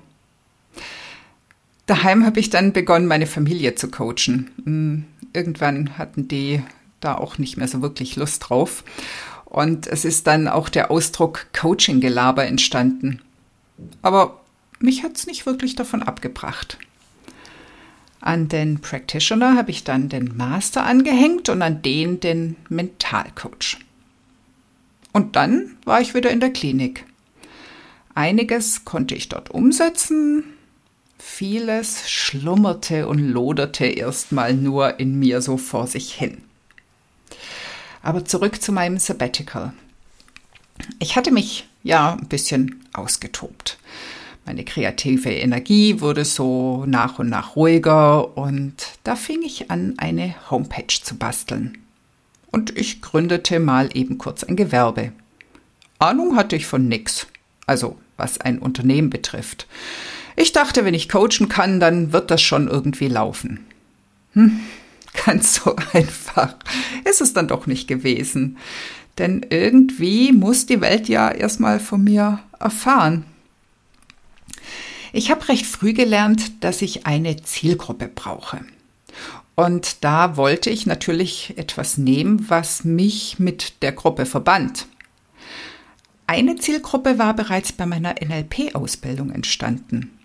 Daheim 1.85 2.25
habe 2.25 2.39
ich 2.39 2.49
dann 2.49 2.71
begonnen, 2.71 3.07
meine 3.07 3.27
Familie 3.27 3.75
zu 3.75 3.91
coachen. 3.91 4.51
Hm, 4.63 5.05
irgendwann 5.33 5.97
hatten 5.97 6.29
die 6.29 6.63
da 7.01 7.15
auch 7.15 7.37
nicht 7.37 7.57
mehr 7.57 7.67
so 7.67 7.81
wirklich 7.81 8.15
Lust 8.15 8.49
drauf. 8.49 8.85
Und 9.43 9.87
es 9.87 10.05
ist 10.05 10.25
dann 10.25 10.47
auch 10.47 10.69
der 10.69 10.89
Ausdruck 10.89 11.47
Coaching-Gelaber 11.53 12.45
entstanden. 12.45 13.21
Aber 14.01 14.39
mich 14.79 15.03
hat 15.03 15.17
es 15.17 15.27
nicht 15.27 15.45
wirklich 15.45 15.75
davon 15.75 16.01
abgebracht. 16.01 16.77
An 18.25 18.47
den 18.47 18.79
Practitioner 18.79 19.57
habe 19.57 19.71
ich 19.71 19.83
dann 19.83 20.07
den 20.07 20.37
Master 20.37 20.85
angehängt 20.85 21.49
und 21.49 21.61
an 21.61 21.81
den 21.81 22.21
den 22.21 22.55
Mentalcoach. 22.69 23.79
Und 25.11 25.35
dann 25.35 25.75
war 25.83 25.99
ich 25.99 26.13
wieder 26.13 26.31
in 26.31 26.39
der 26.39 26.53
Klinik. 26.53 27.05
Einiges 28.15 28.85
konnte 28.85 29.13
ich 29.13 29.27
dort 29.27 29.51
umsetzen, 29.51 30.45
vieles 31.19 32.09
schlummerte 32.09 33.09
und 33.09 33.19
loderte 33.19 33.87
erstmal 33.87 34.53
nur 34.53 35.01
in 35.01 35.19
mir 35.19 35.41
so 35.41 35.57
vor 35.57 35.87
sich 35.87 36.13
hin. 36.13 36.43
Aber 38.01 38.23
zurück 38.23 38.61
zu 38.61 38.71
meinem 38.71 38.99
Sabbatical. 38.99 39.73
Ich 40.99 41.17
hatte 41.17 41.31
mich 41.31 41.67
ja 41.83 42.13
ein 42.13 42.29
bisschen 42.29 42.85
ausgetobt. 42.93 43.77
Meine 44.45 44.65
kreative 44.65 45.29
Energie 45.29 46.01
wurde 46.01 46.25
so 46.25 46.85
nach 46.85 47.17
und 47.19 47.29
nach 47.29 47.55
ruhiger 47.55 48.37
und 48.37 48.75
da 49.03 49.15
fing 49.15 49.41
ich 49.41 49.71
an, 49.71 49.93
eine 49.97 50.35
Homepage 50.51 51.01
zu 51.01 51.15
basteln. 51.15 51.77
Und 52.51 52.77
ich 52.77 53.01
gründete 53.01 53.59
mal 53.59 53.89
eben 53.93 54.17
kurz 54.17 54.43
ein 54.43 54.55
Gewerbe. 54.55 55.13
Ahnung 55.97 56.35
hatte 56.35 56.55
ich 56.57 56.65
von 56.65 56.87
nix, 56.87 57.27
also 57.65 57.97
was 58.17 58.41
ein 58.41 58.59
Unternehmen 58.59 59.09
betrifft. 59.09 59.67
Ich 60.35 60.51
dachte, 60.51 60.83
wenn 60.83 60.93
ich 60.93 61.09
coachen 61.09 61.47
kann, 61.47 61.79
dann 61.79 62.11
wird 62.11 62.29
das 62.29 62.41
schon 62.41 62.67
irgendwie 62.67 63.07
laufen. 63.07 63.65
Hm, 64.33 64.59
ganz 65.25 65.55
so 65.55 65.75
einfach 65.93 66.55
ist 67.05 67.21
es 67.21 67.33
dann 67.33 67.47
doch 67.47 67.65
nicht 67.65 67.87
gewesen. 67.87 68.57
Denn 69.17 69.45
irgendwie 69.49 70.31
muss 70.31 70.65
die 70.65 70.81
Welt 70.81 71.07
ja 71.07 71.29
erstmal 71.29 71.79
von 71.79 72.03
mir 72.03 72.39
erfahren. 72.59 73.25
Ich 75.15 75.29
habe 75.29 75.47
recht 75.47 75.67
früh 75.67 75.93
gelernt, 75.93 76.63
dass 76.63 76.81
ich 76.81 77.05
eine 77.05 77.37
Zielgruppe 77.43 78.07
brauche. 78.07 78.61
Und 79.53 80.03
da 80.03 80.37
wollte 80.37 80.71
ich 80.71 80.87
natürlich 80.87 81.53
etwas 81.55 81.99
nehmen, 81.99 82.49
was 82.49 82.83
mich 82.83 83.37
mit 83.37 83.83
der 83.83 83.91
Gruppe 83.91 84.25
verband. 84.25 84.87
Eine 86.25 86.55
Zielgruppe 86.55 87.19
war 87.19 87.35
bereits 87.35 87.71
bei 87.71 87.85
meiner 87.85 88.15
NLP-Ausbildung 88.19 89.29
entstanden. 89.29 90.17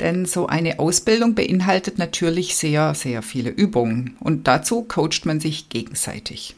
Denn 0.00 0.24
so 0.24 0.46
eine 0.46 0.78
Ausbildung 0.78 1.34
beinhaltet 1.34 1.98
natürlich 1.98 2.56
sehr, 2.56 2.94
sehr 2.94 3.20
viele 3.20 3.50
Übungen 3.50 4.16
und 4.20 4.48
dazu 4.48 4.84
coacht 4.84 5.26
man 5.26 5.38
sich 5.38 5.68
gegenseitig. 5.68 6.56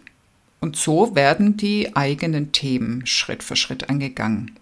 Und 0.60 0.76
so 0.76 1.16
werden 1.16 1.56
die 1.56 1.96
eigenen 1.96 2.52
Themen 2.52 3.06
Schritt 3.06 3.42
für 3.42 3.56
Schritt 3.56 3.90
angegangen. 3.90 4.52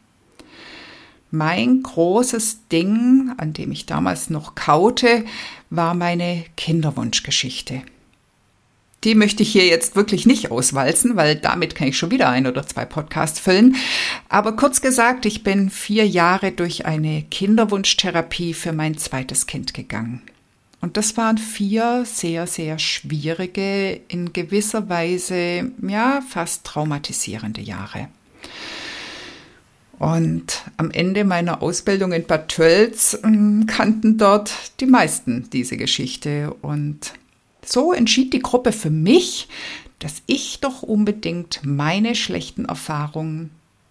Mein 1.34 1.82
großes 1.82 2.68
Ding, 2.70 3.32
an 3.38 3.54
dem 3.54 3.72
ich 3.72 3.86
damals 3.86 4.28
noch 4.28 4.54
kaute, 4.54 5.24
war 5.70 5.94
meine 5.94 6.44
Kinderwunschgeschichte. 6.58 7.80
Die 9.04 9.14
möchte 9.14 9.42
ich 9.42 9.50
hier 9.50 9.66
jetzt 9.66 9.96
wirklich 9.96 10.26
nicht 10.26 10.50
auswalzen, 10.50 11.16
weil 11.16 11.36
damit 11.36 11.74
kann 11.74 11.88
ich 11.88 11.96
schon 11.96 12.10
wieder 12.10 12.28
ein 12.28 12.46
oder 12.46 12.66
zwei 12.66 12.84
Podcasts 12.84 13.40
füllen. 13.40 13.76
Aber 14.28 14.56
kurz 14.56 14.82
gesagt, 14.82 15.24
ich 15.24 15.42
bin 15.42 15.70
vier 15.70 16.06
Jahre 16.06 16.52
durch 16.52 16.84
eine 16.84 17.22
Kinderwunschtherapie 17.22 18.52
für 18.52 18.74
mein 18.74 18.98
zweites 18.98 19.46
Kind 19.46 19.72
gegangen. 19.72 20.20
Und 20.82 20.98
das 20.98 21.16
waren 21.16 21.38
vier 21.38 22.04
sehr, 22.04 22.46
sehr 22.46 22.78
schwierige, 22.78 24.02
in 24.08 24.34
gewisser 24.34 24.90
Weise, 24.90 25.70
ja, 25.80 26.20
fast 26.28 26.64
traumatisierende 26.64 27.62
Jahre. 27.62 28.08
Und 30.02 30.64
am 30.78 30.90
Ende 30.90 31.22
meiner 31.22 31.62
Ausbildung 31.62 32.10
in 32.10 32.26
Bad 32.26 32.48
Tölz 32.48 33.16
hm, 33.22 33.66
kannten 33.68 34.18
dort 34.18 34.52
die 34.80 34.86
meisten 34.86 35.48
diese 35.52 35.76
Geschichte. 35.76 36.52
Und 36.60 37.12
so 37.64 37.92
entschied 37.92 38.32
die 38.32 38.40
Gruppe 38.42 38.72
für 38.72 38.90
mich, 38.90 39.46
dass 40.00 40.22
ich 40.26 40.58
doch 40.58 40.82
unbedingt 40.82 41.60
meine 41.62 42.16
schlechten 42.16 42.64
Erfahrungen 42.64 43.50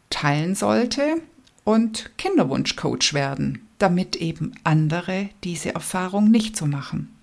teilen 0.10 0.54
sollte 0.54 1.22
und 1.64 2.12
Kinderwunschcoach 2.18 3.14
werden, 3.14 3.66
damit 3.78 4.18
eben 4.18 4.52
andere 4.66 5.30
diese 5.46 5.74
Erfahrung 5.74 6.30
nicht 6.30 6.58
so 6.58 6.66
machen. 6.66 7.16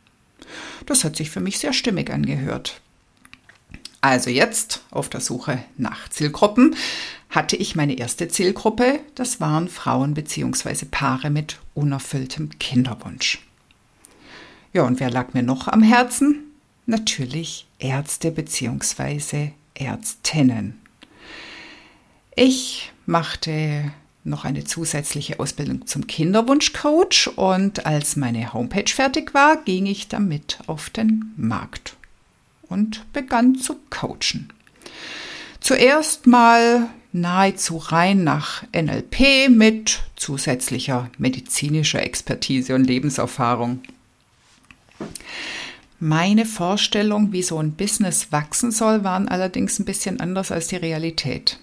Das 0.87 1.05
hat 1.05 1.15
sich 1.15 1.29
für 1.29 1.41
mich 1.41 1.59
sehr 1.59 1.75
stimmig 1.75 2.11
angehört. 2.11 2.81
Also 4.01 4.31
jetzt 4.31 4.83
auf 4.91 5.11
der 5.11 5.21
Suche 5.21 5.63
nach 5.77 6.09
Zielgruppen 6.09 6.75
hatte 7.31 7.57
ich 7.57 7.77
meine 7.77 7.99
erste 7.99 8.29
Zielgruppe, 8.29 9.01
das 9.15 9.41
waren 9.41 9.69
Frauen 9.69 10.15
bzw. 10.15 10.87
Paare 10.91 11.31
mit 11.31 11.59
unerfülltem 11.75 12.59
Kinderwunsch. 12.59 13.41
Ja, 14.73 14.83
und 14.85 15.01
wer 15.01 15.11
lag 15.11 15.35
mir 15.35 15.43
noch 15.43 15.69
am 15.69 15.83
Herzen? 15.83 16.45
Natürlich 16.87 17.67
Ärzte 17.79 18.31
bzw. 18.31 19.51
Ärztinnen. 19.75 20.81
Ich 22.35 22.93
machte 23.07 23.93
noch 24.25 24.45
eine 24.45 24.65
zusätzliche 24.65 25.41
Ausbildung 25.41 25.87
zum 25.87 26.07
Kinderwunschcoach 26.07 27.31
und 27.37 27.87
als 27.87 28.17
meine 28.17 28.53
Homepage 28.53 28.91
fertig 28.93 29.35
war, 29.35 29.57
ging 29.65 29.87
ich 29.87 30.09
damit 30.09 30.59
auf 30.67 30.91
den 30.91 31.33
Markt 31.37 31.97
und 32.69 33.11
begann 33.13 33.55
zu 33.57 33.79
coachen. 33.91 34.53
Zuerst 35.61 36.27
mal 36.27 36.89
nahezu 37.13 37.77
rein 37.79 38.25
nach 38.25 38.65
NLP 38.73 39.49
mit 39.49 40.01
zusätzlicher 40.17 41.11
medizinischer 41.19 42.03
Expertise 42.03 42.75
und 42.75 42.85
Lebenserfahrung. 42.85 43.81
Meine 46.01 46.47
Vorstellung, 46.47 47.33
wie 47.33 47.43
so 47.43 47.59
ein 47.59 47.73
Business 47.73 48.31
wachsen 48.31 48.71
soll, 48.71 49.03
waren 49.03 49.29
allerdings 49.29 49.79
ein 49.79 49.85
bisschen 49.85 50.21
anders 50.21 50.53
als 50.53 50.69
die 50.69 50.77
Realität. 50.77 51.59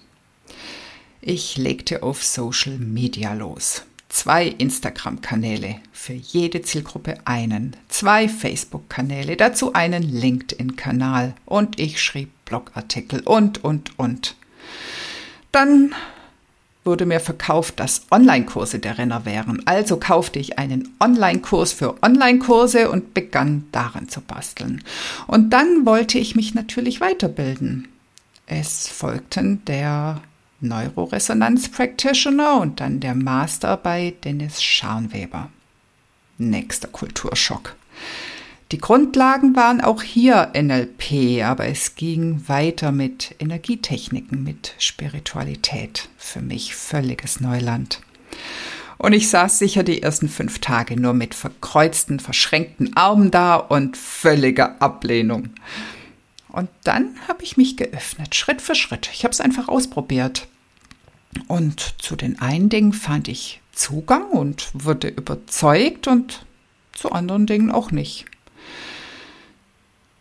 Ich 1.22 1.56
legte 1.56 2.02
auf 2.02 2.22
Social 2.22 2.78
Media 2.78 3.32
los. 3.32 3.82
Zwei 4.08 4.46
Instagram-Kanäle, 4.46 5.76
für 5.90 6.12
jede 6.12 6.62
Zielgruppe 6.62 7.18
einen, 7.24 7.76
zwei 7.88 8.28
Facebook-Kanäle, 8.28 9.36
dazu 9.36 9.72
einen 9.72 10.02
LinkedIn-Kanal 10.02 11.34
und 11.44 11.80
ich 11.80 12.00
schrieb 12.00 12.30
Blogartikel 12.44 13.20
und, 13.20 13.64
und, 13.64 13.98
und. 13.98 14.36
Dann 15.56 15.94
wurde 16.84 17.06
mir 17.06 17.18
verkauft, 17.18 17.80
dass 17.80 18.02
Online-Kurse 18.10 18.78
der 18.78 18.98
Renner 18.98 19.24
wären. 19.24 19.66
Also 19.66 19.96
kaufte 19.96 20.38
ich 20.38 20.58
einen 20.58 20.94
Online-Kurs 21.00 21.72
für 21.72 21.94
Online-Kurse 22.02 22.90
und 22.90 23.14
begann 23.14 23.64
daran 23.72 24.06
zu 24.10 24.20
basteln. 24.20 24.84
Und 25.26 25.54
dann 25.54 25.86
wollte 25.86 26.18
ich 26.18 26.36
mich 26.36 26.54
natürlich 26.54 27.00
weiterbilden. 27.00 27.88
Es 28.44 28.86
folgten 28.86 29.64
der 29.64 30.20
Neuroresonanz 30.60 31.70
Practitioner 31.70 32.60
und 32.60 32.80
dann 32.80 33.00
der 33.00 33.14
Master 33.14 33.78
bei 33.78 34.12
Dennis 34.24 34.62
Scharnweber. 34.62 35.48
Nächster 36.36 36.88
Kulturschock. 36.88 37.76
Die 38.72 38.78
Grundlagen 38.78 39.54
waren 39.54 39.80
auch 39.80 40.02
hier 40.02 40.50
NLP, 40.60 41.44
aber 41.44 41.66
es 41.66 41.94
ging 41.94 42.48
weiter 42.48 42.90
mit 42.90 43.36
Energietechniken, 43.38 44.42
mit 44.42 44.74
Spiritualität. 44.78 46.08
Für 46.16 46.40
mich 46.40 46.74
völliges 46.74 47.40
Neuland. 47.40 48.00
Und 48.98 49.12
ich 49.12 49.28
saß 49.28 49.60
sicher 49.60 49.84
die 49.84 50.02
ersten 50.02 50.28
fünf 50.28 50.58
Tage 50.58 51.00
nur 51.00 51.12
mit 51.12 51.34
verkreuzten, 51.34 52.18
verschränkten 52.18 52.96
Armen 52.96 53.30
da 53.30 53.54
und 53.54 53.96
völliger 53.96 54.82
Ablehnung. 54.82 55.50
Und 56.48 56.68
dann 56.82 57.14
habe 57.28 57.44
ich 57.44 57.56
mich 57.56 57.76
geöffnet, 57.76 58.34
Schritt 58.34 58.62
für 58.62 58.74
Schritt. 58.74 59.10
Ich 59.12 59.22
habe 59.22 59.32
es 59.32 59.40
einfach 59.40 59.68
ausprobiert. 59.68 60.48
Und 61.46 61.94
zu 62.02 62.16
den 62.16 62.40
einen 62.40 62.68
Dingen 62.68 62.94
fand 62.94 63.28
ich 63.28 63.60
Zugang 63.72 64.30
und 64.30 64.70
wurde 64.72 65.06
überzeugt 65.06 66.08
und 66.08 66.44
zu 66.92 67.12
anderen 67.12 67.46
Dingen 67.46 67.70
auch 67.70 67.92
nicht. 67.92 68.24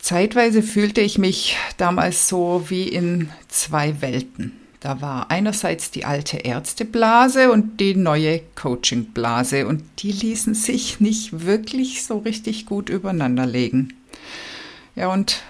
Zeitweise 0.05 0.61
fühlte 0.61 1.01
ich 1.01 1.17
mich 1.17 1.57
damals 1.77 2.29
so 2.29 2.65
wie 2.67 2.87
in 2.87 3.31
zwei 3.47 4.01
Welten. 4.01 4.51
Da 4.79 5.01
war 5.01 5.31
einerseits 5.31 5.89
die 5.89 6.05
alte 6.05 6.37
Ärzteblase 6.37 7.51
und 7.51 7.79
die 7.79 7.95
neue 7.95 8.41
Coachingblase 8.53 9.65
und 9.65 9.81
die 9.97 10.11
ließen 10.11 10.53
sich 10.53 10.99
nicht 10.99 11.43
wirklich 11.47 12.05
so 12.05 12.19
richtig 12.19 12.67
gut 12.67 12.89
übereinander 12.89 13.47
legen. 13.47 13.95
Ja, 14.95 15.11
und 15.11 15.41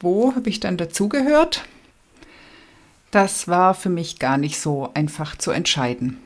wo 0.00 0.34
habe 0.34 0.50
ich 0.50 0.60
dann 0.60 0.76
dazugehört? 0.76 1.64
Das 3.10 3.48
war 3.48 3.72
für 3.72 3.88
mich 3.88 4.18
gar 4.18 4.36
nicht 4.36 4.60
so 4.60 4.90
einfach 4.92 5.38
zu 5.38 5.50
entscheiden. 5.50 6.18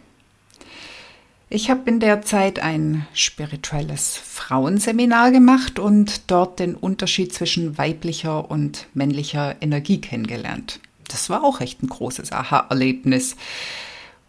Ich 1.50 1.70
habe 1.70 1.88
in 1.88 1.98
der 1.98 2.20
Zeit 2.20 2.58
ein 2.58 3.06
spirituelles 3.14 4.18
Frauenseminar 4.18 5.30
gemacht 5.30 5.78
und 5.78 6.30
dort 6.30 6.58
den 6.58 6.74
Unterschied 6.74 7.32
zwischen 7.32 7.78
weiblicher 7.78 8.50
und 8.50 8.86
männlicher 8.92 9.56
Energie 9.62 9.98
kennengelernt. 9.98 10.78
Das 11.08 11.30
war 11.30 11.42
auch 11.42 11.62
echt 11.62 11.82
ein 11.82 11.88
großes 11.88 12.32
Aha-Erlebnis. 12.32 13.36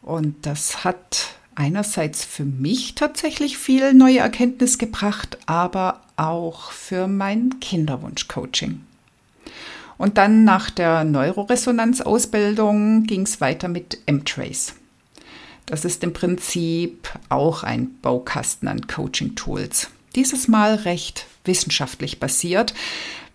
Und 0.02 0.46
das 0.46 0.86
hat 0.86 1.32
einerseits 1.56 2.24
für 2.24 2.46
mich 2.46 2.96
tatsächlich 2.96 3.58
viel 3.58 3.94
neue 3.94 4.20
Erkenntnis 4.20 4.78
gebracht, 4.78 5.38
aber 5.46 6.00
auch 6.16 6.72
für 6.72 7.08
mein 7.08 7.60
Kinderwunsch-Coaching. 7.60 8.80
Und 9.98 10.18
dann 10.18 10.46
nach 10.46 10.70
der 10.70 11.04
Neuroresonanzausbildung 11.04 13.04
ging 13.04 13.24
es 13.24 13.42
weiter 13.42 13.68
mit 13.68 13.98
M-Trace. 14.06 14.76
Das 15.70 15.86
ist 15.86 16.04
im 16.04 16.12
Prinzip 16.14 17.10
auch 17.30 17.62
ein 17.62 18.00
Baukasten 18.02 18.68
an 18.68 18.88
Coaching-Tools. 18.88 19.92
Dieses 20.16 20.48
Mal 20.48 20.74
recht 20.74 21.28
wissenschaftlich 21.46 22.20
basiert, 22.20 22.74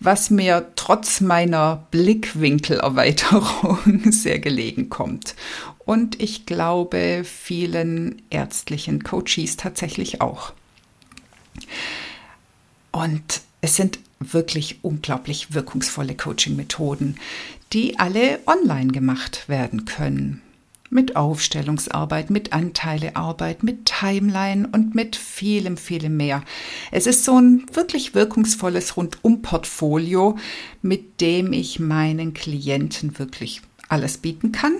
was 0.01 0.31
mir 0.31 0.73
trotz 0.75 1.21
meiner 1.21 1.87
Blickwinkelerweiterung 1.93 3.79
sehr 4.11 4.41
gelegen 4.41 4.91
kommt. 4.91 5.37
Und 5.85 6.21
ich 6.21 6.45
glaube, 6.45 7.23
vielen 7.25 8.21
ärztlichen 8.31 9.05
Coaches 9.05 9.57
tatsächlich 9.57 10.21
auch. 10.21 10.53
Und 12.91 13.43
es 13.61 13.77
sind 13.77 14.01
wirklich 14.19 14.81
unglaublich 14.83 15.55
wirkungsvolle 15.55 16.17
Coaching-Methoden, 16.17 17.17
die 17.73 18.01
alle 18.01 18.41
online 18.47 18.91
gemacht 18.91 19.49
werden 19.49 19.85
können 19.85 20.43
mit 20.95 21.17
Aufstellungsarbeit, 21.17 22.31
mit 22.31 22.53
Anteilearbeit, 22.53 23.63
mit 23.63 23.85
Timeline 23.85 24.69
und 24.73 24.95
mit 24.95 25.17
vielem, 25.17 25.77
vielem 25.77 26.17
mehr. 26.17 26.43
Es 26.91 27.07
ist 27.07 27.25
so 27.25 27.39
ein 27.39 27.67
wirklich 27.73 28.15
wirkungsvolles 28.15 28.97
Rundum-Portfolio, 28.97 30.39
mit 30.83 31.21
dem 31.21 31.53
ich 31.53 31.81
meinen 31.81 32.33
Klienten 32.33 33.19
wirklich 33.19 33.61
alles 33.89 34.19
bieten 34.19 34.53
kann 34.53 34.75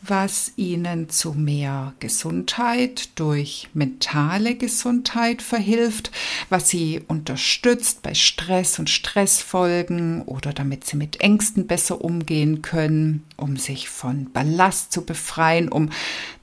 was 0.00 0.52
ihnen 0.56 1.08
zu 1.08 1.32
mehr 1.32 1.92
Gesundheit 1.98 3.10
durch 3.18 3.68
mentale 3.74 4.54
Gesundheit 4.54 5.42
verhilft, 5.42 6.12
was 6.48 6.68
sie 6.68 7.02
unterstützt 7.08 8.02
bei 8.02 8.14
Stress 8.14 8.78
und 8.78 8.90
Stressfolgen 8.90 10.22
oder 10.22 10.52
damit 10.52 10.84
sie 10.84 10.96
mit 10.96 11.20
Ängsten 11.20 11.66
besser 11.66 12.02
umgehen 12.02 12.62
können, 12.62 13.24
um 13.36 13.56
sich 13.56 13.88
von 13.88 14.30
Ballast 14.32 14.92
zu 14.92 15.04
befreien, 15.04 15.68
um 15.68 15.90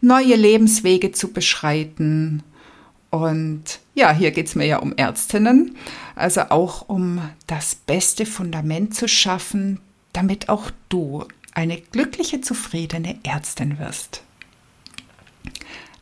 neue 0.02 0.36
Lebenswege 0.36 1.12
zu 1.14 1.32
beschreiten. 1.32 2.44
Und 3.10 3.80
ja, 3.94 4.12
hier 4.12 4.32
geht 4.32 4.48
es 4.48 4.56
mir 4.56 4.66
ja 4.66 4.80
um 4.80 4.94
Ärztinnen, 4.98 5.78
also 6.16 6.42
auch 6.50 6.90
um 6.90 7.22
das 7.48 7.76
beste 7.76 8.26
Fundament 8.26 8.94
zu 8.94 9.08
schaffen, 9.08 9.80
damit 10.12 10.50
auch 10.50 10.72
du 10.90 11.26
eine 11.56 11.82
glückliche, 11.82 12.42
zufriedene 12.42 13.18
Ärztin 13.24 13.80
wirst. 13.80 14.22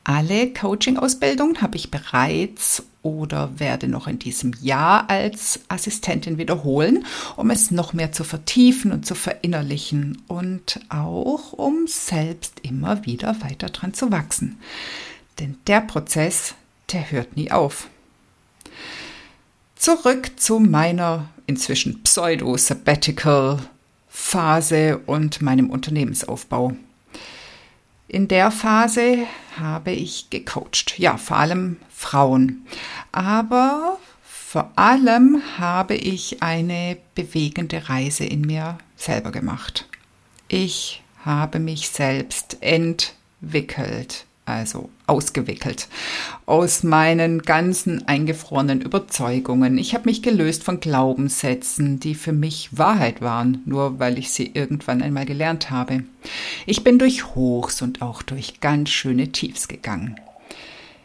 Alle 0.03 0.51
Coaching-Ausbildungen 0.51 1.61
habe 1.61 1.77
ich 1.77 1.89
bereits 1.89 2.83
oder 3.03 3.57
werde 3.57 3.87
noch 3.87 4.07
in 4.07 4.19
diesem 4.19 4.53
Jahr 4.61 5.09
als 5.09 5.61
Assistentin 5.69 6.37
wiederholen, 6.37 7.05
um 7.37 7.49
es 7.51 7.71
noch 7.71 7.93
mehr 7.93 8.11
zu 8.11 8.25
vertiefen 8.25 8.91
und 8.91 9.05
zu 9.05 9.15
verinnerlichen 9.15 10.21
und 10.27 10.81
auch 10.89 11.53
um 11.53 11.87
selbst 11.87 12.59
immer 12.63 13.05
wieder 13.05 13.41
weiter 13.41 13.69
dran 13.69 13.93
zu 13.93 14.11
wachsen. 14.11 14.59
Denn 15.39 15.57
der 15.67 15.81
Prozess, 15.81 16.55
der 16.91 17.09
hört 17.11 17.37
nie 17.37 17.51
auf. 17.51 17.87
Zurück 19.75 20.31
zu 20.37 20.59
meiner 20.59 21.29
inzwischen 21.45 22.01
Pseudo-Sabbatical-Phase 24.13 24.99
und 25.05 25.41
meinem 25.41 25.69
Unternehmensaufbau. 25.69 26.73
In 28.07 28.27
der 28.27 28.51
Phase 28.51 29.25
habe 29.59 29.91
ich 29.91 30.29
gecoacht. 30.29 30.99
Ja, 30.99 31.17
vor 31.17 31.37
allem 31.37 31.77
Frauen. 31.89 32.65
Aber 33.11 33.97
vor 34.23 34.71
allem 34.75 35.41
habe 35.57 35.95
ich 35.95 36.43
eine 36.43 36.97
bewegende 37.15 37.89
Reise 37.89 38.23
in 38.25 38.41
mir 38.41 38.77
selber 38.95 39.31
gemacht. 39.31 39.87
Ich 40.47 41.01
habe 41.25 41.59
mich 41.59 41.89
selbst 41.89 42.57
entwickelt 42.61 44.25
also 44.45 44.89
ausgewickelt 45.07 45.87
aus 46.45 46.83
meinen 46.83 47.41
ganzen 47.41 48.07
eingefrorenen 48.07 48.81
Überzeugungen. 48.81 49.77
Ich 49.77 49.93
habe 49.93 50.05
mich 50.05 50.21
gelöst 50.21 50.63
von 50.63 50.79
Glaubenssätzen, 50.79 51.99
die 51.99 52.15
für 52.15 52.33
mich 52.33 52.77
Wahrheit 52.77 53.21
waren, 53.21 53.61
nur 53.65 53.99
weil 53.99 54.17
ich 54.17 54.31
sie 54.31 54.51
irgendwann 54.53 55.01
einmal 55.01 55.25
gelernt 55.25 55.71
habe. 55.71 56.03
Ich 56.65 56.83
bin 56.83 56.99
durch 56.99 57.35
Hochs 57.35 57.81
und 57.81 58.01
auch 58.01 58.21
durch 58.21 58.59
ganz 58.59 58.89
schöne 58.89 59.31
Tiefs 59.31 59.67
gegangen. 59.67 60.19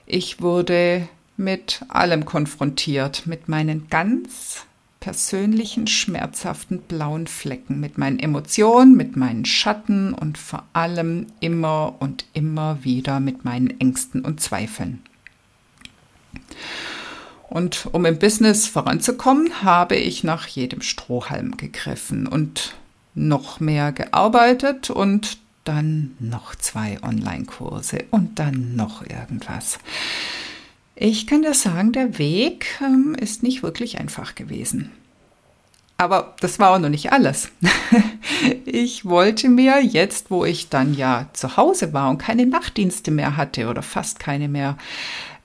Ich 0.06 0.40
wurde 0.40 1.08
mit 1.36 1.84
allem 1.88 2.24
konfrontiert, 2.24 3.26
mit 3.26 3.48
meinen 3.48 3.88
ganz 3.88 4.66
persönlichen, 5.00 5.86
schmerzhaften 5.86 6.80
blauen 6.80 7.26
Flecken, 7.26 7.80
mit 7.80 7.98
meinen 7.98 8.18
Emotionen, 8.18 8.96
mit 8.96 9.16
meinen 9.16 9.44
Schatten 9.44 10.12
und 10.12 10.38
vor 10.38 10.64
allem 10.72 11.26
immer 11.40 11.96
und 12.00 12.24
immer 12.32 12.84
wieder 12.84 13.20
mit 13.20 13.44
meinen 13.44 13.78
Ängsten 13.80 14.24
und 14.24 14.40
Zweifeln. 14.40 15.02
Und 17.48 17.88
um 17.92 18.04
im 18.04 18.18
Business 18.18 18.66
voranzukommen, 18.66 19.62
habe 19.62 19.96
ich 19.96 20.22
nach 20.24 20.46
jedem 20.46 20.82
Strohhalm 20.82 21.56
gegriffen 21.56 22.26
und 22.26 22.74
noch 23.14 23.60
mehr 23.60 23.92
gearbeitet 23.92 24.90
und 24.90 25.38
dann 25.64 26.14
noch 26.18 26.54
zwei 26.54 26.98
Online-Kurse 27.02 28.04
und 28.10 28.38
dann 28.38 28.76
noch 28.76 29.02
irgendwas. 29.02 29.78
Ich 31.00 31.28
kann 31.28 31.42
dir 31.42 31.54
sagen, 31.54 31.92
der 31.92 32.18
Weg 32.18 32.80
ähm, 32.80 33.14
ist 33.14 33.44
nicht 33.44 33.62
wirklich 33.62 34.00
einfach 34.00 34.34
gewesen. 34.34 34.90
Aber 35.96 36.34
das 36.40 36.58
war 36.58 36.72
auch 36.74 36.80
noch 36.80 36.88
nicht 36.88 37.12
alles. 37.12 37.52
ich 38.64 39.04
wollte 39.04 39.48
mir 39.48 39.80
jetzt, 39.80 40.28
wo 40.32 40.44
ich 40.44 40.70
dann 40.70 40.94
ja 40.94 41.28
zu 41.34 41.56
Hause 41.56 41.92
war 41.92 42.10
und 42.10 42.18
keine 42.18 42.46
Nachtdienste 42.46 43.12
mehr 43.12 43.36
hatte 43.36 43.68
oder 43.68 43.82
fast 43.82 44.18
keine 44.18 44.48
mehr, 44.48 44.76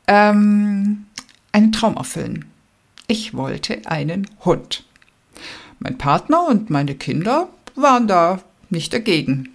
ähm, 0.07 1.05
einen 1.51 1.71
Traum 1.71 1.97
erfüllen. 1.97 2.45
Ich 3.05 3.35
wollte 3.35 3.85
einen 3.85 4.27
Hund. 4.43 4.85
Mein 5.77 5.99
Partner 5.99 6.47
und 6.47 6.71
meine 6.71 6.95
Kinder 6.95 7.47
waren 7.75 8.07
da 8.07 8.39
nicht 8.71 8.91
dagegen. 8.91 9.52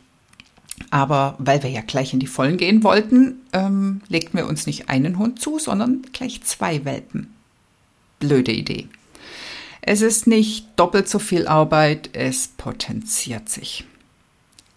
Aber 0.90 1.34
weil 1.38 1.62
wir 1.62 1.70
ja 1.70 1.80
gleich 1.80 2.12
in 2.12 2.20
die 2.20 2.26
Vollen 2.26 2.56
gehen 2.56 2.82
wollten, 2.82 3.40
ähm, 3.52 4.00
legten 4.08 4.38
wir 4.38 4.46
uns 4.46 4.66
nicht 4.66 4.88
einen 4.88 5.18
Hund 5.18 5.40
zu, 5.40 5.58
sondern 5.58 6.02
gleich 6.12 6.42
zwei 6.42 6.84
Welpen. 6.84 7.34
Blöde 8.20 8.52
Idee. 8.52 8.88
Es 9.80 10.02
ist 10.02 10.26
nicht 10.26 10.66
doppelt 10.76 11.08
so 11.08 11.18
viel 11.18 11.46
Arbeit, 11.46 12.10
es 12.12 12.48
potenziert 12.48 13.48
sich. 13.48 13.84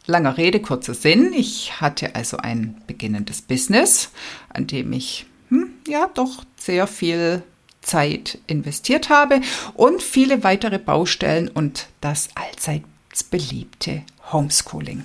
Langer 0.05 0.37
Rede, 0.37 0.59
kurzer 0.59 0.93
Sinn. 0.93 1.33
Ich 1.33 1.81
hatte 1.81 2.15
also 2.15 2.37
ein 2.37 2.81
beginnendes 2.87 3.41
Business, 3.41 4.09
an 4.49 4.67
dem 4.67 4.93
ich 4.93 5.25
hm, 5.49 5.69
ja 5.87 6.09
doch 6.13 6.43
sehr 6.57 6.87
viel 6.87 7.43
Zeit 7.81 8.37
investiert 8.47 9.09
habe 9.09 9.41
und 9.73 10.01
viele 10.01 10.43
weitere 10.43 10.79
Baustellen 10.79 11.47
und 11.49 11.87
das 11.99 12.29
allseits 12.35 13.23
beliebte 13.23 14.03
Homeschooling. 14.31 15.03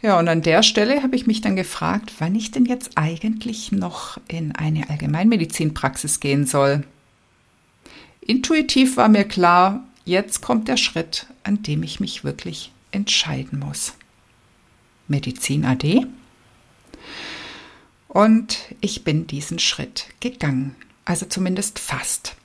Ja, 0.00 0.18
und 0.18 0.28
an 0.28 0.42
der 0.42 0.62
Stelle 0.62 1.02
habe 1.02 1.16
ich 1.16 1.26
mich 1.26 1.40
dann 1.40 1.56
gefragt, 1.56 2.12
wann 2.18 2.36
ich 2.36 2.52
denn 2.52 2.66
jetzt 2.66 2.92
eigentlich 2.94 3.72
noch 3.72 4.18
in 4.28 4.54
eine 4.54 4.88
Allgemeinmedizinpraxis 4.90 6.20
gehen 6.20 6.46
soll. 6.46 6.84
Intuitiv 8.20 8.96
war 8.96 9.08
mir 9.08 9.24
klar, 9.24 9.84
jetzt 10.04 10.40
kommt 10.40 10.68
der 10.68 10.76
Schritt, 10.76 11.26
an 11.42 11.62
dem 11.62 11.82
ich 11.82 11.98
mich 11.98 12.22
wirklich 12.22 12.70
entscheiden 12.92 13.58
muss. 13.58 13.94
Medizin 15.08 15.64
AD? 15.64 16.06
Und 18.06 18.58
ich 18.80 19.02
bin 19.02 19.26
diesen 19.26 19.58
Schritt 19.58 20.06
gegangen, 20.20 20.76
also 21.04 21.26
zumindest 21.26 21.80
fast. 21.80 22.36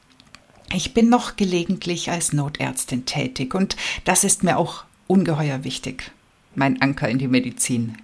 Ich 0.74 0.96
bin 0.96 1.08
noch 1.08 1.36
gelegentlich 1.36 2.10
als 2.10 2.34
Notärztin 2.34 3.06
tätig 3.06 3.54
und 3.54 3.76
das 4.06 4.24
ist 4.24 4.44
mir 4.44 4.58
auch 4.58 4.86
ungeheuer 5.06 5.64
wichtig 5.64 6.12
mein 6.58 6.82
Anker 6.82 7.10
in 7.10 7.18
die 7.18 7.28
Medizin. 7.28 7.98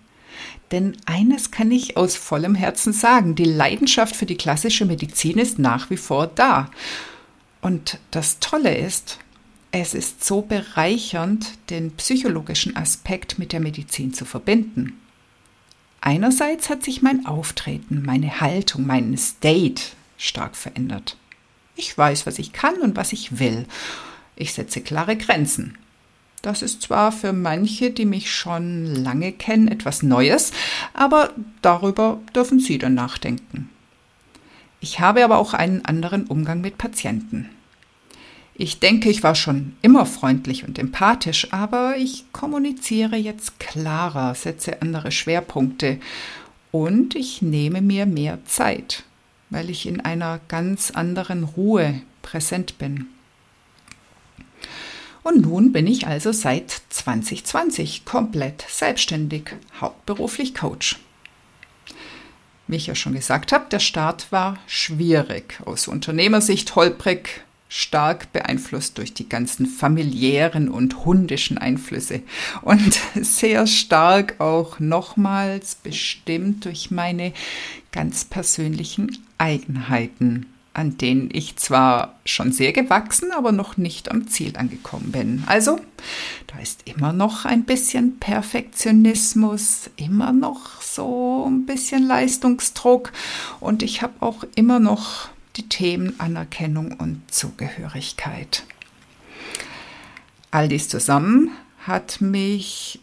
Denn 0.71 0.95
eines 1.05 1.51
kann 1.51 1.71
ich 1.71 1.97
aus 1.97 2.15
vollem 2.15 2.55
Herzen 2.55 2.93
sagen, 2.93 3.35
die 3.35 3.45
Leidenschaft 3.45 4.15
für 4.15 4.25
die 4.25 4.37
klassische 4.37 4.85
Medizin 4.85 5.37
ist 5.37 5.57
nach 5.59 5.89
wie 5.89 5.97
vor 5.97 6.27
da. 6.27 6.69
Und 7.61 7.99
das 8.11 8.39
Tolle 8.39 8.77
ist, 8.77 9.17
es 9.71 9.93
ist 9.93 10.23
so 10.23 10.41
bereichernd, 10.41 11.51
den 11.69 11.91
psychologischen 11.91 12.75
Aspekt 12.75 13.39
mit 13.39 13.51
der 13.51 13.59
Medizin 13.59 14.13
zu 14.13 14.25
verbinden. 14.25 14.99
Einerseits 16.01 16.69
hat 16.69 16.83
sich 16.83 17.01
mein 17.01 17.25
Auftreten, 17.25 18.03
meine 18.05 18.39
Haltung, 18.39 18.85
mein 18.85 19.17
State 19.17 19.81
stark 20.17 20.55
verändert. 20.55 21.17
Ich 21.75 21.97
weiß, 21.97 22.25
was 22.25 22.39
ich 22.39 22.53
kann 22.53 22.77
und 22.81 22.95
was 22.95 23.13
ich 23.13 23.39
will. 23.39 23.65
Ich 24.35 24.53
setze 24.53 24.81
klare 24.81 25.17
Grenzen. 25.17 25.77
Das 26.41 26.61
ist 26.61 26.81
zwar 26.81 27.11
für 27.11 27.33
manche, 27.33 27.91
die 27.91 28.05
mich 28.05 28.31
schon 28.31 28.85
lange 28.85 29.31
kennen, 29.31 29.67
etwas 29.67 30.03
Neues, 30.03 30.51
aber 30.93 31.31
darüber 31.61 32.19
dürfen 32.33 32.59
Sie 32.59 32.77
dann 32.77 32.93
nachdenken. 32.93 33.69
Ich 34.79 35.01
habe 35.01 35.23
aber 35.25 35.37
auch 35.37 35.53
einen 35.53 35.83
anderen 35.83 36.27
Umgang 36.27 36.61
mit 36.61 36.77
Patienten. 36.77 37.49
Ich 38.61 38.79
denke, 38.79 39.09
ich 39.09 39.23
war 39.23 39.35
schon 39.35 39.73
immer 39.81 40.05
freundlich 40.05 40.67
und 40.67 40.79
empathisch, 40.79 41.51
aber 41.53 41.95
ich 41.97 42.25
kommuniziere 42.33 43.15
jetzt 43.15 43.59
klarer, 43.59 44.35
setze 44.35 44.81
andere 44.81 45.11
Schwerpunkte 45.11 45.99
und 46.71 47.15
ich 47.15 47.41
nehme 47.41 47.81
mir 47.81 48.05
mehr 48.05 48.39
Zeit, 48.45 49.03
weil 49.49 49.69
ich 49.69 49.85
in 49.85 50.01
einer 50.01 50.39
ganz 50.47 50.91
anderen 50.91 51.43
Ruhe 51.43 52.01
präsent 52.21 52.77
bin. 52.77 53.07
Und 55.29 55.41
nun 55.43 55.71
bin 55.71 55.85
ich 55.85 56.07
also 56.07 56.31
seit 56.31 56.71
2020 56.89 58.03
komplett 58.03 58.65
selbstständig, 58.67 59.51
hauptberuflich 59.79 60.55
Coach. 60.55 60.97
Wie 62.65 62.77
ich 62.77 62.87
ja 62.87 62.95
schon 62.95 63.13
gesagt 63.13 63.51
habe, 63.51 63.69
der 63.69 63.77
Start 63.77 64.31
war 64.31 64.57
schwierig, 64.65 65.59
aus 65.65 65.87
Unternehmersicht 65.87 66.75
holprig, 66.75 67.41
stark 67.67 68.33
beeinflusst 68.33 68.97
durch 68.97 69.13
die 69.13 69.29
ganzen 69.29 69.67
familiären 69.67 70.67
und 70.67 71.05
hundischen 71.05 71.59
Einflüsse 71.59 72.23
und 72.63 72.99
sehr 73.21 73.67
stark 73.67 74.41
auch 74.41 74.79
nochmals 74.79 75.75
bestimmt 75.75 76.65
durch 76.65 76.89
meine 76.89 77.33
ganz 77.91 78.25
persönlichen 78.25 79.15
Eigenheiten 79.37 80.47
an 80.79 80.97
denen 80.97 81.29
ich 81.33 81.57
zwar 81.57 82.15
schon 82.23 82.53
sehr 82.53 82.71
gewachsen, 82.71 83.33
aber 83.33 83.51
noch 83.51 83.75
nicht 83.75 84.11
am 84.11 84.29
Ziel 84.29 84.55
angekommen 84.55 85.11
bin. 85.11 85.43
Also, 85.45 85.81
da 86.47 86.57
ist 86.59 86.87
immer 86.87 87.11
noch 87.11 87.43
ein 87.43 87.65
bisschen 87.65 88.17
Perfektionismus, 88.17 89.89
immer 89.97 90.31
noch 90.31 90.81
so 90.81 91.45
ein 91.49 91.65
bisschen 91.65 92.07
Leistungsdruck 92.07 93.11
und 93.59 93.83
ich 93.83 94.01
habe 94.01 94.13
auch 94.21 94.45
immer 94.55 94.79
noch 94.79 95.27
die 95.57 95.67
Themen 95.67 96.17
Anerkennung 96.17 96.93
und 96.93 97.23
Zugehörigkeit. 97.29 98.63
All 100.49 100.69
dies 100.69 100.87
zusammen 100.87 101.51
hat 101.85 102.21
mich 102.21 103.01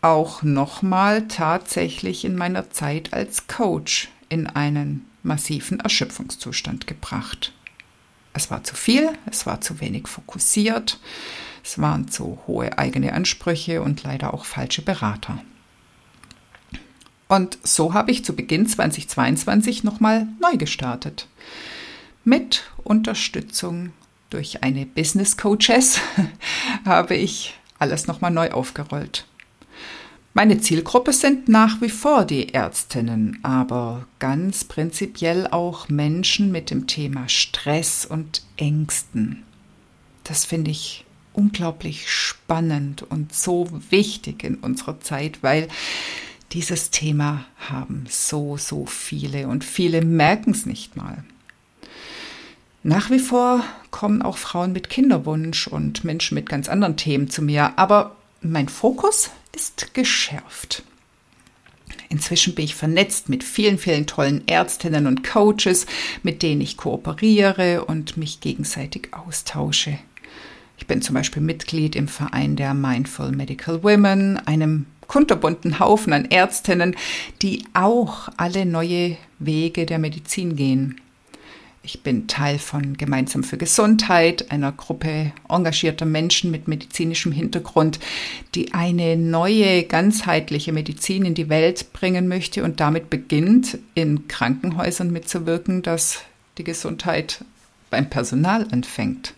auch 0.00 0.42
nochmal 0.42 1.28
tatsächlich 1.28 2.24
in 2.24 2.36
meiner 2.36 2.70
Zeit 2.70 3.12
als 3.12 3.48
Coach 3.48 4.08
in 4.30 4.46
einen 4.46 5.07
massiven 5.28 5.78
Erschöpfungszustand 5.78 6.88
gebracht. 6.88 7.52
Es 8.32 8.50
war 8.50 8.64
zu 8.64 8.74
viel, 8.74 9.10
es 9.30 9.46
war 9.46 9.60
zu 9.60 9.80
wenig 9.80 10.08
fokussiert, 10.08 10.98
es 11.62 11.78
waren 11.78 12.08
zu 12.08 12.40
hohe 12.46 12.78
eigene 12.78 13.12
Ansprüche 13.12 13.82
und 13.82 14.02
leider 14.02 14.34
auch 14.34 14.44
falsche 14.44 14.82
Berater. 14.82 15.40
Und 17.28 17.58
so 17.62 17.94
habe 17.94 18.10
ich 18.10 18.24
zu 18.24 18.34
Beginn 18.34 18.66
2022 18.66 19.84
nochmal 19.84 20.26
neu 20.40 20.56
gestartet. 20.56 21.28
Mit 22.24 22.64
Unterstützung 22.82 23.92
durch 24.30 24.62
eine 24.62 24.86
Business 24.86 25.36
Coaches 25.36 26.00
habe 26.84 27.14
ich 27.16 27.54
alles 27.78 28.06
nochmal 28.06 28.30
neu 28.30 28.50
aufgerollt. 28.50 29.26
Meine 30.34 30.60
Zielgruppe 30.60 31.12
sind 31.12 31.48
nach 31.48 31.80
wie 31.80 31.88
vor 31.88 32.24
die 32.24 32.54
Ärztinnen, 32.54 33.38
aber 33.42 34.06
ganz 34.18 34.64
prinzipiell 34.64 35.48
auch 35.48 35.88
Menschen 35.88 36.52
mit 36.52 36.70
dem 36.70 36.86
Thema 36.86 37.28
Stress 37.28 38.04
und 38.04 38.42
Ängsten. 38.56 39.42
Das 40.24 40.44
finde 40.44 40.70
ich 40.70 41.04
unglaublich 41.32 42.10
spannend 42.10 43.02
und 43.02 43.34
so 43.34 43.68
wichtig 43.90 44.44
in 44.44 44.56
unserer 44.56 45.00
Zeit, 45.00 45.42
weil 45.42 45.68
dieses 46.52 46.90
Thema 46.90 47.44
haben 47.68 48.04
so, 48.08 48.56
so 48.56 48.86
viele 48.86 49.48
und 49.48 49.64
viele 49.64 50.02
merken 50.02 50.50
es 50.50 50.66
nicht 50.66 50.96
mal. 50.96 51.24
Nach 52.82 53.10
wie 53.10 53.18
vor 53.18 53.64
kommen 53.90 54.22
auch 54.22 54.38
Frauen 54.38 54.72
mit 54.72 54.88
Kinderwunsch 54.88 55.66
und 55.66 56.04
Menschen 56.04 56.34
mit 56.34 56.48
ganz 56.48 56.68
anderen 56.68 56.96
Themen 56.96 57.28
zu 57.28 57.42
mir, 57.42 57.78
aber 57.78 58.16
mein 58.40 58.68
Fokus 58.68 59.30
ist 59.54 59.94
geschärft. 59.94 60.82
Inzwischen 62.10 62.54
bin 62.54 62.64
ich 62.64 62.74
vernetzt 62.74 63.28
mit 63.28 63.44
vielen, 63.44 63.78
vielen 63.78 64.06
tollen 64.06 64.46
Ärztinnen 64.48 65.06
und 65.06 65.24
Coaches, 65.24 65.86
mit 66.22 66.42
denen 66.42 66.60
ich 66.60 66.76
kooperiere 66.76 67.84
und 67.84 68.16
mich 68.16 68.40
gegenseitig 68.40 69.08
austausche. 69.12 69.98
Ich 70.78 70.86
bin 70.86 71.02
zum 71.02 71.14
Beispiel 71.14 71.42
Mitglied 71.42 71.96
im 71.96 72.08
Verein 72.08 72.56
der 72.56 72.72
Mindful 72.72 73.32
Medical 73.32 73.82
Women, 73.82 74.38
einem 74.46 74.86
kunterbunten 75.06 75.80
Haufen 75.80 76.12
an 76.12 76.26
Ärztinnen, 76.26 76.96
die 77.42 77.64
auch 77.74 78.28
alle 78.36 78.64
neue 78.64 79.16
Wege 79.38 79.86
der 79.86 79.98
Medizin 79.98 80.56
gehen. 80.56 81.00
Ich 81.82 82.02
bin 82.02 82.26
Teil 82.26 82.58
von 82.58 82.96
Gemeinsam 82.96 83.44
für 83.44 83.56
Gesundheit, 83.56 84.50
einer 84.50 84.72
Gruppe 84.72 85.32
engagierter 85.48 86.04
Menschen 86.04 86.50
mit 86.50 86.68
medizinischem 86.68 87.32
Hintergrund, 87.32 87.98
die 88.54 88.74
eine 88.74 89.16
neue, 89.16 89.84
ganzheitliche 89.84 90.72
Medizin 90.72 91.24
in 91.24 91.34
die 91.34 91.48
Welt 91.48 91.92
bringen 91.92 92.28
möchte 92.28 92.64
und 92.64 92.80
damit 92.80 93.10
beginnt, 93.10 93.78
in 93.94 94.28
Krankenhäusern 94.28 95.10
mitzuwirken, 95.10 95.82
dass 95.82 96.22
die 96.58 96.64
Gesundheit 96.64 97.44
beim 97.90 98.10
Personal 98.10 98.66
anfängt. 98.70 99.34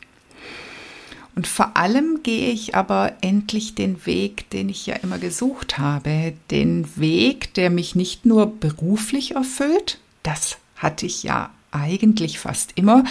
Und 1.37 1.47
vor 1.47 1.77
allem 1.77 2.21
gehe 2.23 2.51
ich 2.51 2.75
aber 2.75 3.15
endlich 3.21 3.75
den 3.75 4.05
Weg, 4.05 4.51
den 4.51 4.69
ich 4.69 4.87
ja 4.87 4.97
immer 4.97 5.19
gesucht 5.19 5.79
habe. 5.79 6.33
Den 6.51 6.87
Weg, 6.97 7.55
der 7.55 7.71
mich 7.71 7.95
nicht 7.95 8.27
nur 8.27 8.47
beruflich 8.47 9.37
erfüllt, 9.37 10.01
das 10.23 10.59
hatte 10.77 11.07
ich 11.07 11.23
ja 11.23 11.51
eigentlich 11.73 12.39
fast 12.39 12.73
immer, 12.77 13.05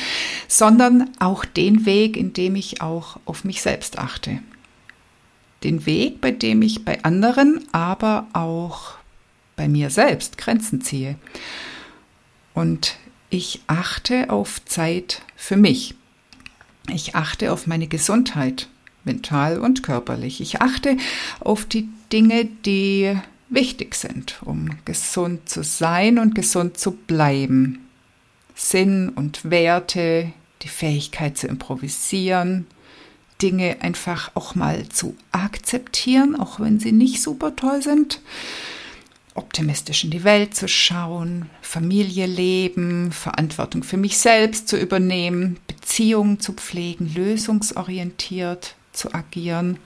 sondern 0.48 1.10
auch 1.20 1.46
den 1.46 1.86
Weg, 1.86 2.18
in 2.18 2.34
dem 2.34 2.56
ich 2.56 2.82
auch 2.82 3.20
auf 3.26 3.44
mich 3.44 3.62
selbst 3.62 3.98
achte. 3.98 4.40
Den 5.64 5.86
Weg, 5.86 6.22
bei 6.22 6.32
dem 6.32 6.62
ich 6.62 6.86
bei 6.86 7.04
anderen, 7.04 7.66
aber 7.72 8.28
auch 8.34 8.96
bei 9.56 9.68
mir 9.68 9.90
selbst 9.90 10.38
Grenzen 10.38 10.82
ziehe. 10.82 11.16
Und 12.54 12.96
ich 13.30 13.62
achte 13.68 14.30
auf 14.30 14.64
Zeit 14.66 15.22
für 15.36 15.58
mich. 15.58 15.96
Ich 16.90 17.16
achte 17.16 17.52
auf 17.52 17.68
meine 17.68 17.88
Gesundheit, 17.88 18.68
mental 19.04 19.60
und 19.60 19.84
körperlich. 19.84 20.42
Ich 20.42 20.62
achte 20.62 20.98
auf 21.40 21.66
die 21.66 21.90
Dinge, 22.12 22.46
die 22.46 23.16
wichtig 23.50 23.96
sind, 23.96 24.40
um 24.44 24.70
gesund 24.86 25.50
zu 25.50 25.64
sein 25.64 26.20
und 26.20 26.36
gesund 26.36 26.78
zu 26.78 26.92
bleiben. 26.92 27.89
Sinn 28.60 29.10
und 29.10 29.50
Werte, 29.50 30.32
die 30.62 30.68
Fähigkeit 30.68 31.38
zu 31.38 31.48
improvisieren, 31.48 32.68
Dinge 33.42 33.78
einfach 33.82 34.32
auch 34.36 34.54
mal 34.56 34.90
zu 34.90 35.16
akzeptieren, 35.32 36.36
auch 36.36 36.60
wenn 36.60 36.80
sie 36.80 36.92
nicht 36.92 37.22
super 37.22 37.56
toll 37.56 37.82
sind 37.82 38.20
optimistisch 39.40 40.04
in 40.04 40.12
die 40.12 40.26
Welt 40.26 40.54
zu 40.54 40.68
schauen, 40.68 41.50
Familie 41.62 42.26
leben, 42.26 43.12
Verantwortung 43.14 43.84
für 43.84 43.96
mich 43.96 44.18
selbst 44.18 44.68
zu 44.68 44.78
übernehmen, 44.78 45.58
Beziehungen 45.66 46.42
zu 46.42 46.54
pflegen, 46.54 47.14
lösungsorientiert 47.14 48.76
zu 48.92 49.14
agieren 49.14 49.78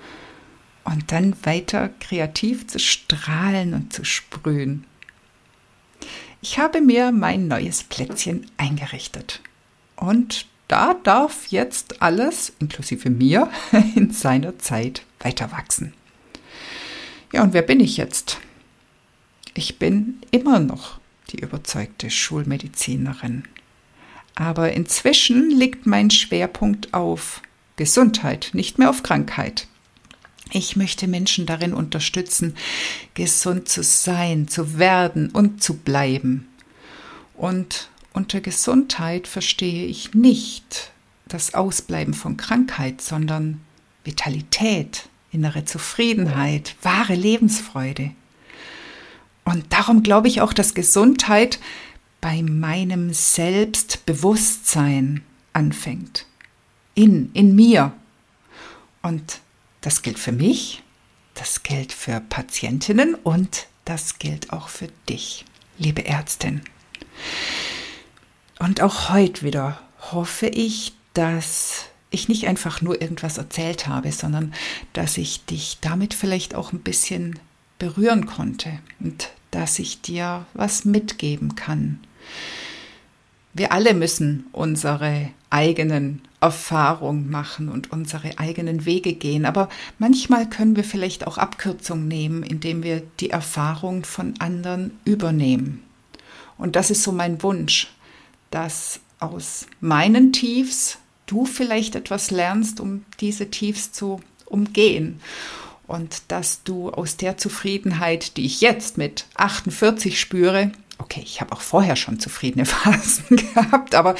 und 0.85 1.11
dann 1.11 1.35
weiter 1.43 1.89
kreativ 1.99 2.65
zu 2.67 2.79
strahlen 2.79 3.75
und 3.75 3.93
zu 3.93 4.03
sprühen. 4.03 4.85
Ich 6.43 6.59
habe 6.59 6.81
mir 6.81 7.13
mein 7.13 7.47
neues 7.47 7.85
Plätzchen 7.85 8.51
eingerichtet 8.57 9.39
und 9.95 10.45
da 10.67 10.93
darf 10.93 11.47
jetzt 11.47 12.01
alles, 12.01 12.51
inklusive 12.59 13.09
mir, 13.09 13.49
in 13.95 14.11
seiner 14.11 14.59
Zeit 14.59 15.05
weiter 15.21 15.53
wachsen. 15.53 15.93
Ja, 17.31 17.43
und 17.43 17.53
wer 17.53 17.61
bin 17.61 17.79
ich 17.79 17.95
jetzt? 17.95 18.41
Ich 19.53 19.79
bin 19.79 20.19
immer 20.31 20.59
noch 20.59 20.99
die 21.29 21.39
überzeugte 21.39 22.09
Schulmedizinerin. 22.09 23.45
Aber 24.35 24.73
inzwischen 24.73 25.49
liegt 25.49 25.85
mein 25.85 26.09
Schwerpunkt 26.09 26.93
auf 26.93 27.41
Gesundheit, 27.77 28.49
nicht 28.51 28.79
mehr 28.79 28.89
auf 28.89 29.01
Krankheit. 29.01 29.67
Ich 30.51 30.75
möchte 30.75 31.07
Menschen 31.07 31.45
darin 31.45 31.73
unterstützen, 31.73 32.55
gesund 33.13 33.69
zu 33.69 33.83
sein, 33.83 34.47
zu 34.47 34.77
werden 34.77 35.29
und 35.29 35.63
zu 35.63 35.77
bleiben. 35.77 36.47
Und 37.35 37.89
unter 38.13 38.41
Gesundheit 38.41 39.27
verstehe 39.27 39.85
ich 39.85 40.13
nicht 40.13 40.91
das 41.27 41.53
Ausbleiben 41.55 42.13
von 42.13 42.37
Krankheit, 42.37 43.01
sondern 43.01 43.61
Vitalität, 44.03 45.09
innere 45.31 45.65
Zufriedenheit, 45.65 46.75
wahre 46.83 47.15
Lebensfreude. 47.15 48.11
Und 49.45 49.73
darum 49.73 50.03
glaube 50.03 50.27
ich 50.27 50.41
auch, 50.41 50.53
dass 50.53 50.75
Gesundheit 50.75 51.59
bei 52.21 52.43
meinem 52.43 53.11
Selbstbewusstsein 53.13 55.23
anfängt. 55.51 56.27
In, 56.95 57.31
in 57.33 57.55
mir. 57.55 57.91
Und 59.01 59.41
das 59.83 60.01
gilt 60.01 60.17
für 60.17 60.31
mich, 60.31 60.81
das 61.35 61.61
gilt 61.61 61.91
für 61.91 62.19
Patientinnen 62.21 63.15
und 63.15 63.67
das 63.85 64.17
gilt 64.17 64.51
auch 64.51 64.69
für 64.69 64.87
dich, 65.09 65.45
liebe 65.77 66.05
Ärztin. 66.05 66.61
Und 68.59 68.81
auch 68.81 69.09
heute 69.09 69.43
wieder 69.43 69.79
hoffe 70.11 70.47
ich, 70.47 70.93
dass 71.13 71.85
ich 72.11 72.29
nicht 72.29 72.47
einfach 72.47 72.81
nur 72.81 73.01
irgendwas 73.01 73.37
erzählt 73.37 73.87
habe, 73.87 74.11
sondern 74.11 74.53
dass 74.93 75.17
ich 75.17 75.45
dich 75.45 75.79
damit 75.81 76.13
vielleicht 76.13 76.55
auch 76.55 76.71
ein 76.71 76.79
bisschen 76.79 77.39
berühren 77.77 78.25
konnte 78.25 78.79
und 79.01 79.31
dass 79.51 79.79
ich 79.79 80.01
dir 80.01 80.45
was 80.53 80.85
mitgeben 80.85 81.55
kann. 81.55 81.99
Wir 83.53 83.73
alle 83.73 83.93
müssen 83.93 84.45
unsere 84.53 85.29
eigenen 85.49 86.21
Erfahrungen 86.43 87.29
machen 87.29 87.69
und 87.69 87.93
unsere 87.93 88.37
eigenen 88.37 88.85
Wege 88.85 89.13
gehen, 89.13 89.45
aber 89.45 89.69
manchmal 89.97 90.49
können 90.49 90.75
wir 90.75 90.83
vielleicht 90.83 91.25
auch 91.25 91.37
Abkürzungen 91.37 92.09
nehmen, 92.09 92.43
indem 92.43 92.83
wir 92.83 93.01
die 93.21 93.29
Erfahrung 93.29 94.03
von 94.03 94.33
anderen 94.39 94.91
übernehmen. 95.05 95.81
Und 96.57 96.75
das 96.75 96.91
ist 96.91 97.03
so 97.03 97.13
mein 97.13 97.41
Wunsch, 97.43 97.93
dass 98.51 98.99
aus 99.19 99.67
meinen 99.79 100.33
Tiefs 100.33 100.97
du 101.27 101.45
vielleicht 101.45 101.95
etwas 101.95 102.29
lernst, 102.29 102.81
um 102.81 103.05
diese 103.21 103.49
Tiefs 103.49 103.93
zu 103.93 104.19
umgehen 104.45 105.21
und 105.87 106.23
dass 106.27 106.63
du 106.63 106.89
aus 106.89 107.15
der 107.15 107.37
Zufriedenheit, 107.37 108.35
die 108.35 108.45
ich 108.45 108.59
jetzt 108.59 108.97
mit 108.97 109.27
48 109.35 110.19
spüre, 110.19 110.73
okay, 111.03 111.21
ich 111.23 111.41
habe 111.41 111.51
auch 111.51 111.61
vorher 111.61 111.95
schon 111.95 112.19
zufriedene 112.19 112.65
Phasen 112.65 113.37
gehabt, 113.37 113.93
aber 113.93 114.15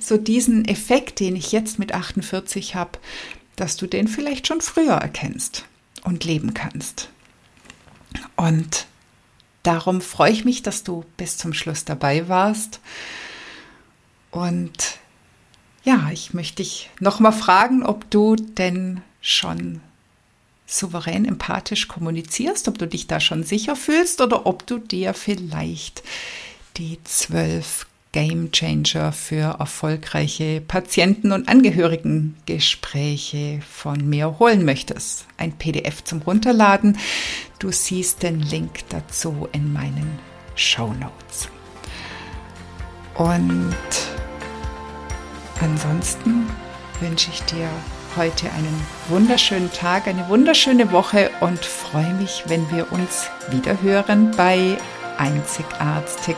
so 0.00 0.16
diesen 0.16 0.64
Effekt, 0.64 1.20
den 1.20 1.36
ich 1.36 1.52
jetzt 1.52 1.78
mit 1.78 1.92
48 1.92 2.74
habe, 2.74 2.98
dass 3.56 3.76
du 3.76 3.86
den 3.86 4.08
vielleicht 4.08 4.46
schon 4.46 4.60
früher 4.60 4.94
erkennst 4.94 5.64
und 6.04 6.24
leben 6.24 6.54
kannst. 6.54 7.10
Und 8.36 8.86
darum 9.64 10.00
freue 10.00 10.32
ich 10.32 10.44
mich, 10.44 10.62
dass 10.62 10.84
du 10.84 11.04
bis 11.16 11.36
zum 11.36 11.52
Schluss 11.52 11.84
dabei 11.84 12.28
warst. 12.28 12.80
Und 14.30 14.98
ja, 15.82 16.08
ich 16.12 16.34
möchte 16.34 16.62
dich 16.62 16.90
nochmal 17.00 17.32
fragen, 17.32 17.82
ob 17.82 18.08
du 18.10 18.36
denn 18.36 19.02
schon 19.20 19.80
souverän 20.68 21.24
empathisch 21.24 21.88
kommunizierst, 21.88 22.68
ob 22.68 22.78
du 22.78 22.86
dich 22.86 23.06
da 23.06 23.20
schon 23.20 23.42
sicher 23.42 23.74
fühlst 23.74 24.20
oder 24.20 24.44
ob 24.46 24.66
du 24.66 24.78
dir 24.78 25.14
vielleicht 25.14 26.02
die 26.76 26.98
zwölf 27.04 27.86
Game 28.12 28.52
Changer 28.52 29.12
für 29.12 29.56
erfolgreiche 29.58 30.60
Patienten- 30.60 31.32
und 31.32 31.48
Angehörigengespräche 31.48 33.60
von 33.68 34.08
mir 34.08 34.38
holen 34.38 34.64
möchtest. 34.64 35.26
Ein 35.36 35.52
PDF 35.52 36.04
zum 36.04 36.22
Runterladen. 36.22 36.96
Du 37.58 37.70
siehst 37.70 38.22
den 38.22 38.40
Link 38.40 38.88
dazu 38.88 39.48
in 39.52 39.70
meinen 39.72 40.18
Show 40.54 40.94
Notes. 40.94 41.48
Und 43.14 43.74
ansonsten 45.60 46.46
wünsche 47.00 47.30
ich 47.32 47.42
dir 47.42 47.68
heute 48.18 48.50
einen 48.50 48.86
wunderschönen 49.08 49.72
Tag, 49.72 50.08
eine 50.08 50.28
wunderschöne 50.28 50.90
Woche 50.90 51.30
und 51.38 51.64
freue 51.64 52.12
mich, 52.14 52.42
wenn 52.48 52.68
wir 52.72 52.90
uns 52.92 53.30
wieder 53.50 53.80
hören 53.80 54.32
bei 54.36 54.76
Einzigartig. 55.18 56.36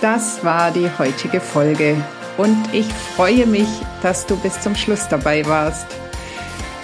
Das 0.00 0.44
war 0.44 0.72
die 0.72 0.90
heutige 0.98 1.40
Folge 1.40 1.96
und 2.38 2.74
ich 2.74 2.92
freue 3.14 3.46
mich, 3.46 3.68
dass 4.02 4.26
du 4.26 4.36
bis 4.36 4.60
zum 4.60 4.74
Schluss 4.74 5.06
dabei 5.08 5.46
warst. 5.46 5.86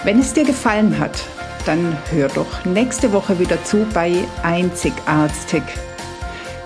Wenn 0.05 0.21
es 0.21 0.33
dir 0.33 0.45
gefallen 0.45 1.01
hat, 1.01 1.21
dann 1.67 1.99
hör 2.13 2.29
doch 2.29 2.65
nächste 2.65 3.13
Woche 3.13 3.41
wieder 3.41 3.63
zu 3.65 3.87
bei 3.93 4.25
Einzigartig. 4.45 5.63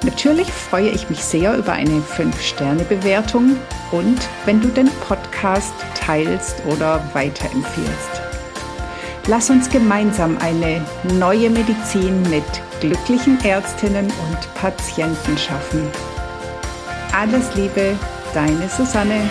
Natürlich 0.02 0.52
freue 0.52 0.90
ich 0.90 1.09
mich 1.09 1.20
sehr 1.20 1.56
über 1.56 1.72
eine 1.72 2.00
5-Sterne-Bewertung 2.00 3.56
und 3.92 4.18
wenn 4.44 4.61
du 4.61 4.68
den 4.68 4.90
Podcast 5.09 5.74
teilst 5.94 6.62
oder 6.66 7.02
weiterempfiehlst. 7.12 8.22
Lass 9.28 9.50
uns 9.50 9.68
gemeinsam 9.68 10.38
eine 10.38 10.85
neue 11.18 11.50
Medizin 11.50 12.22
mit 12.30 12.44
glücklichen 12.80 13.42
Ärztinnen 13.44 14.06
und 14.06 14.54
Patienten 14.54 15.37
schaffen. 15.37 15.88
Alles 17.12 17.54
Liebe, 17.54 17.98
deine 18.35 18.68
Susanne. 18.68 19.28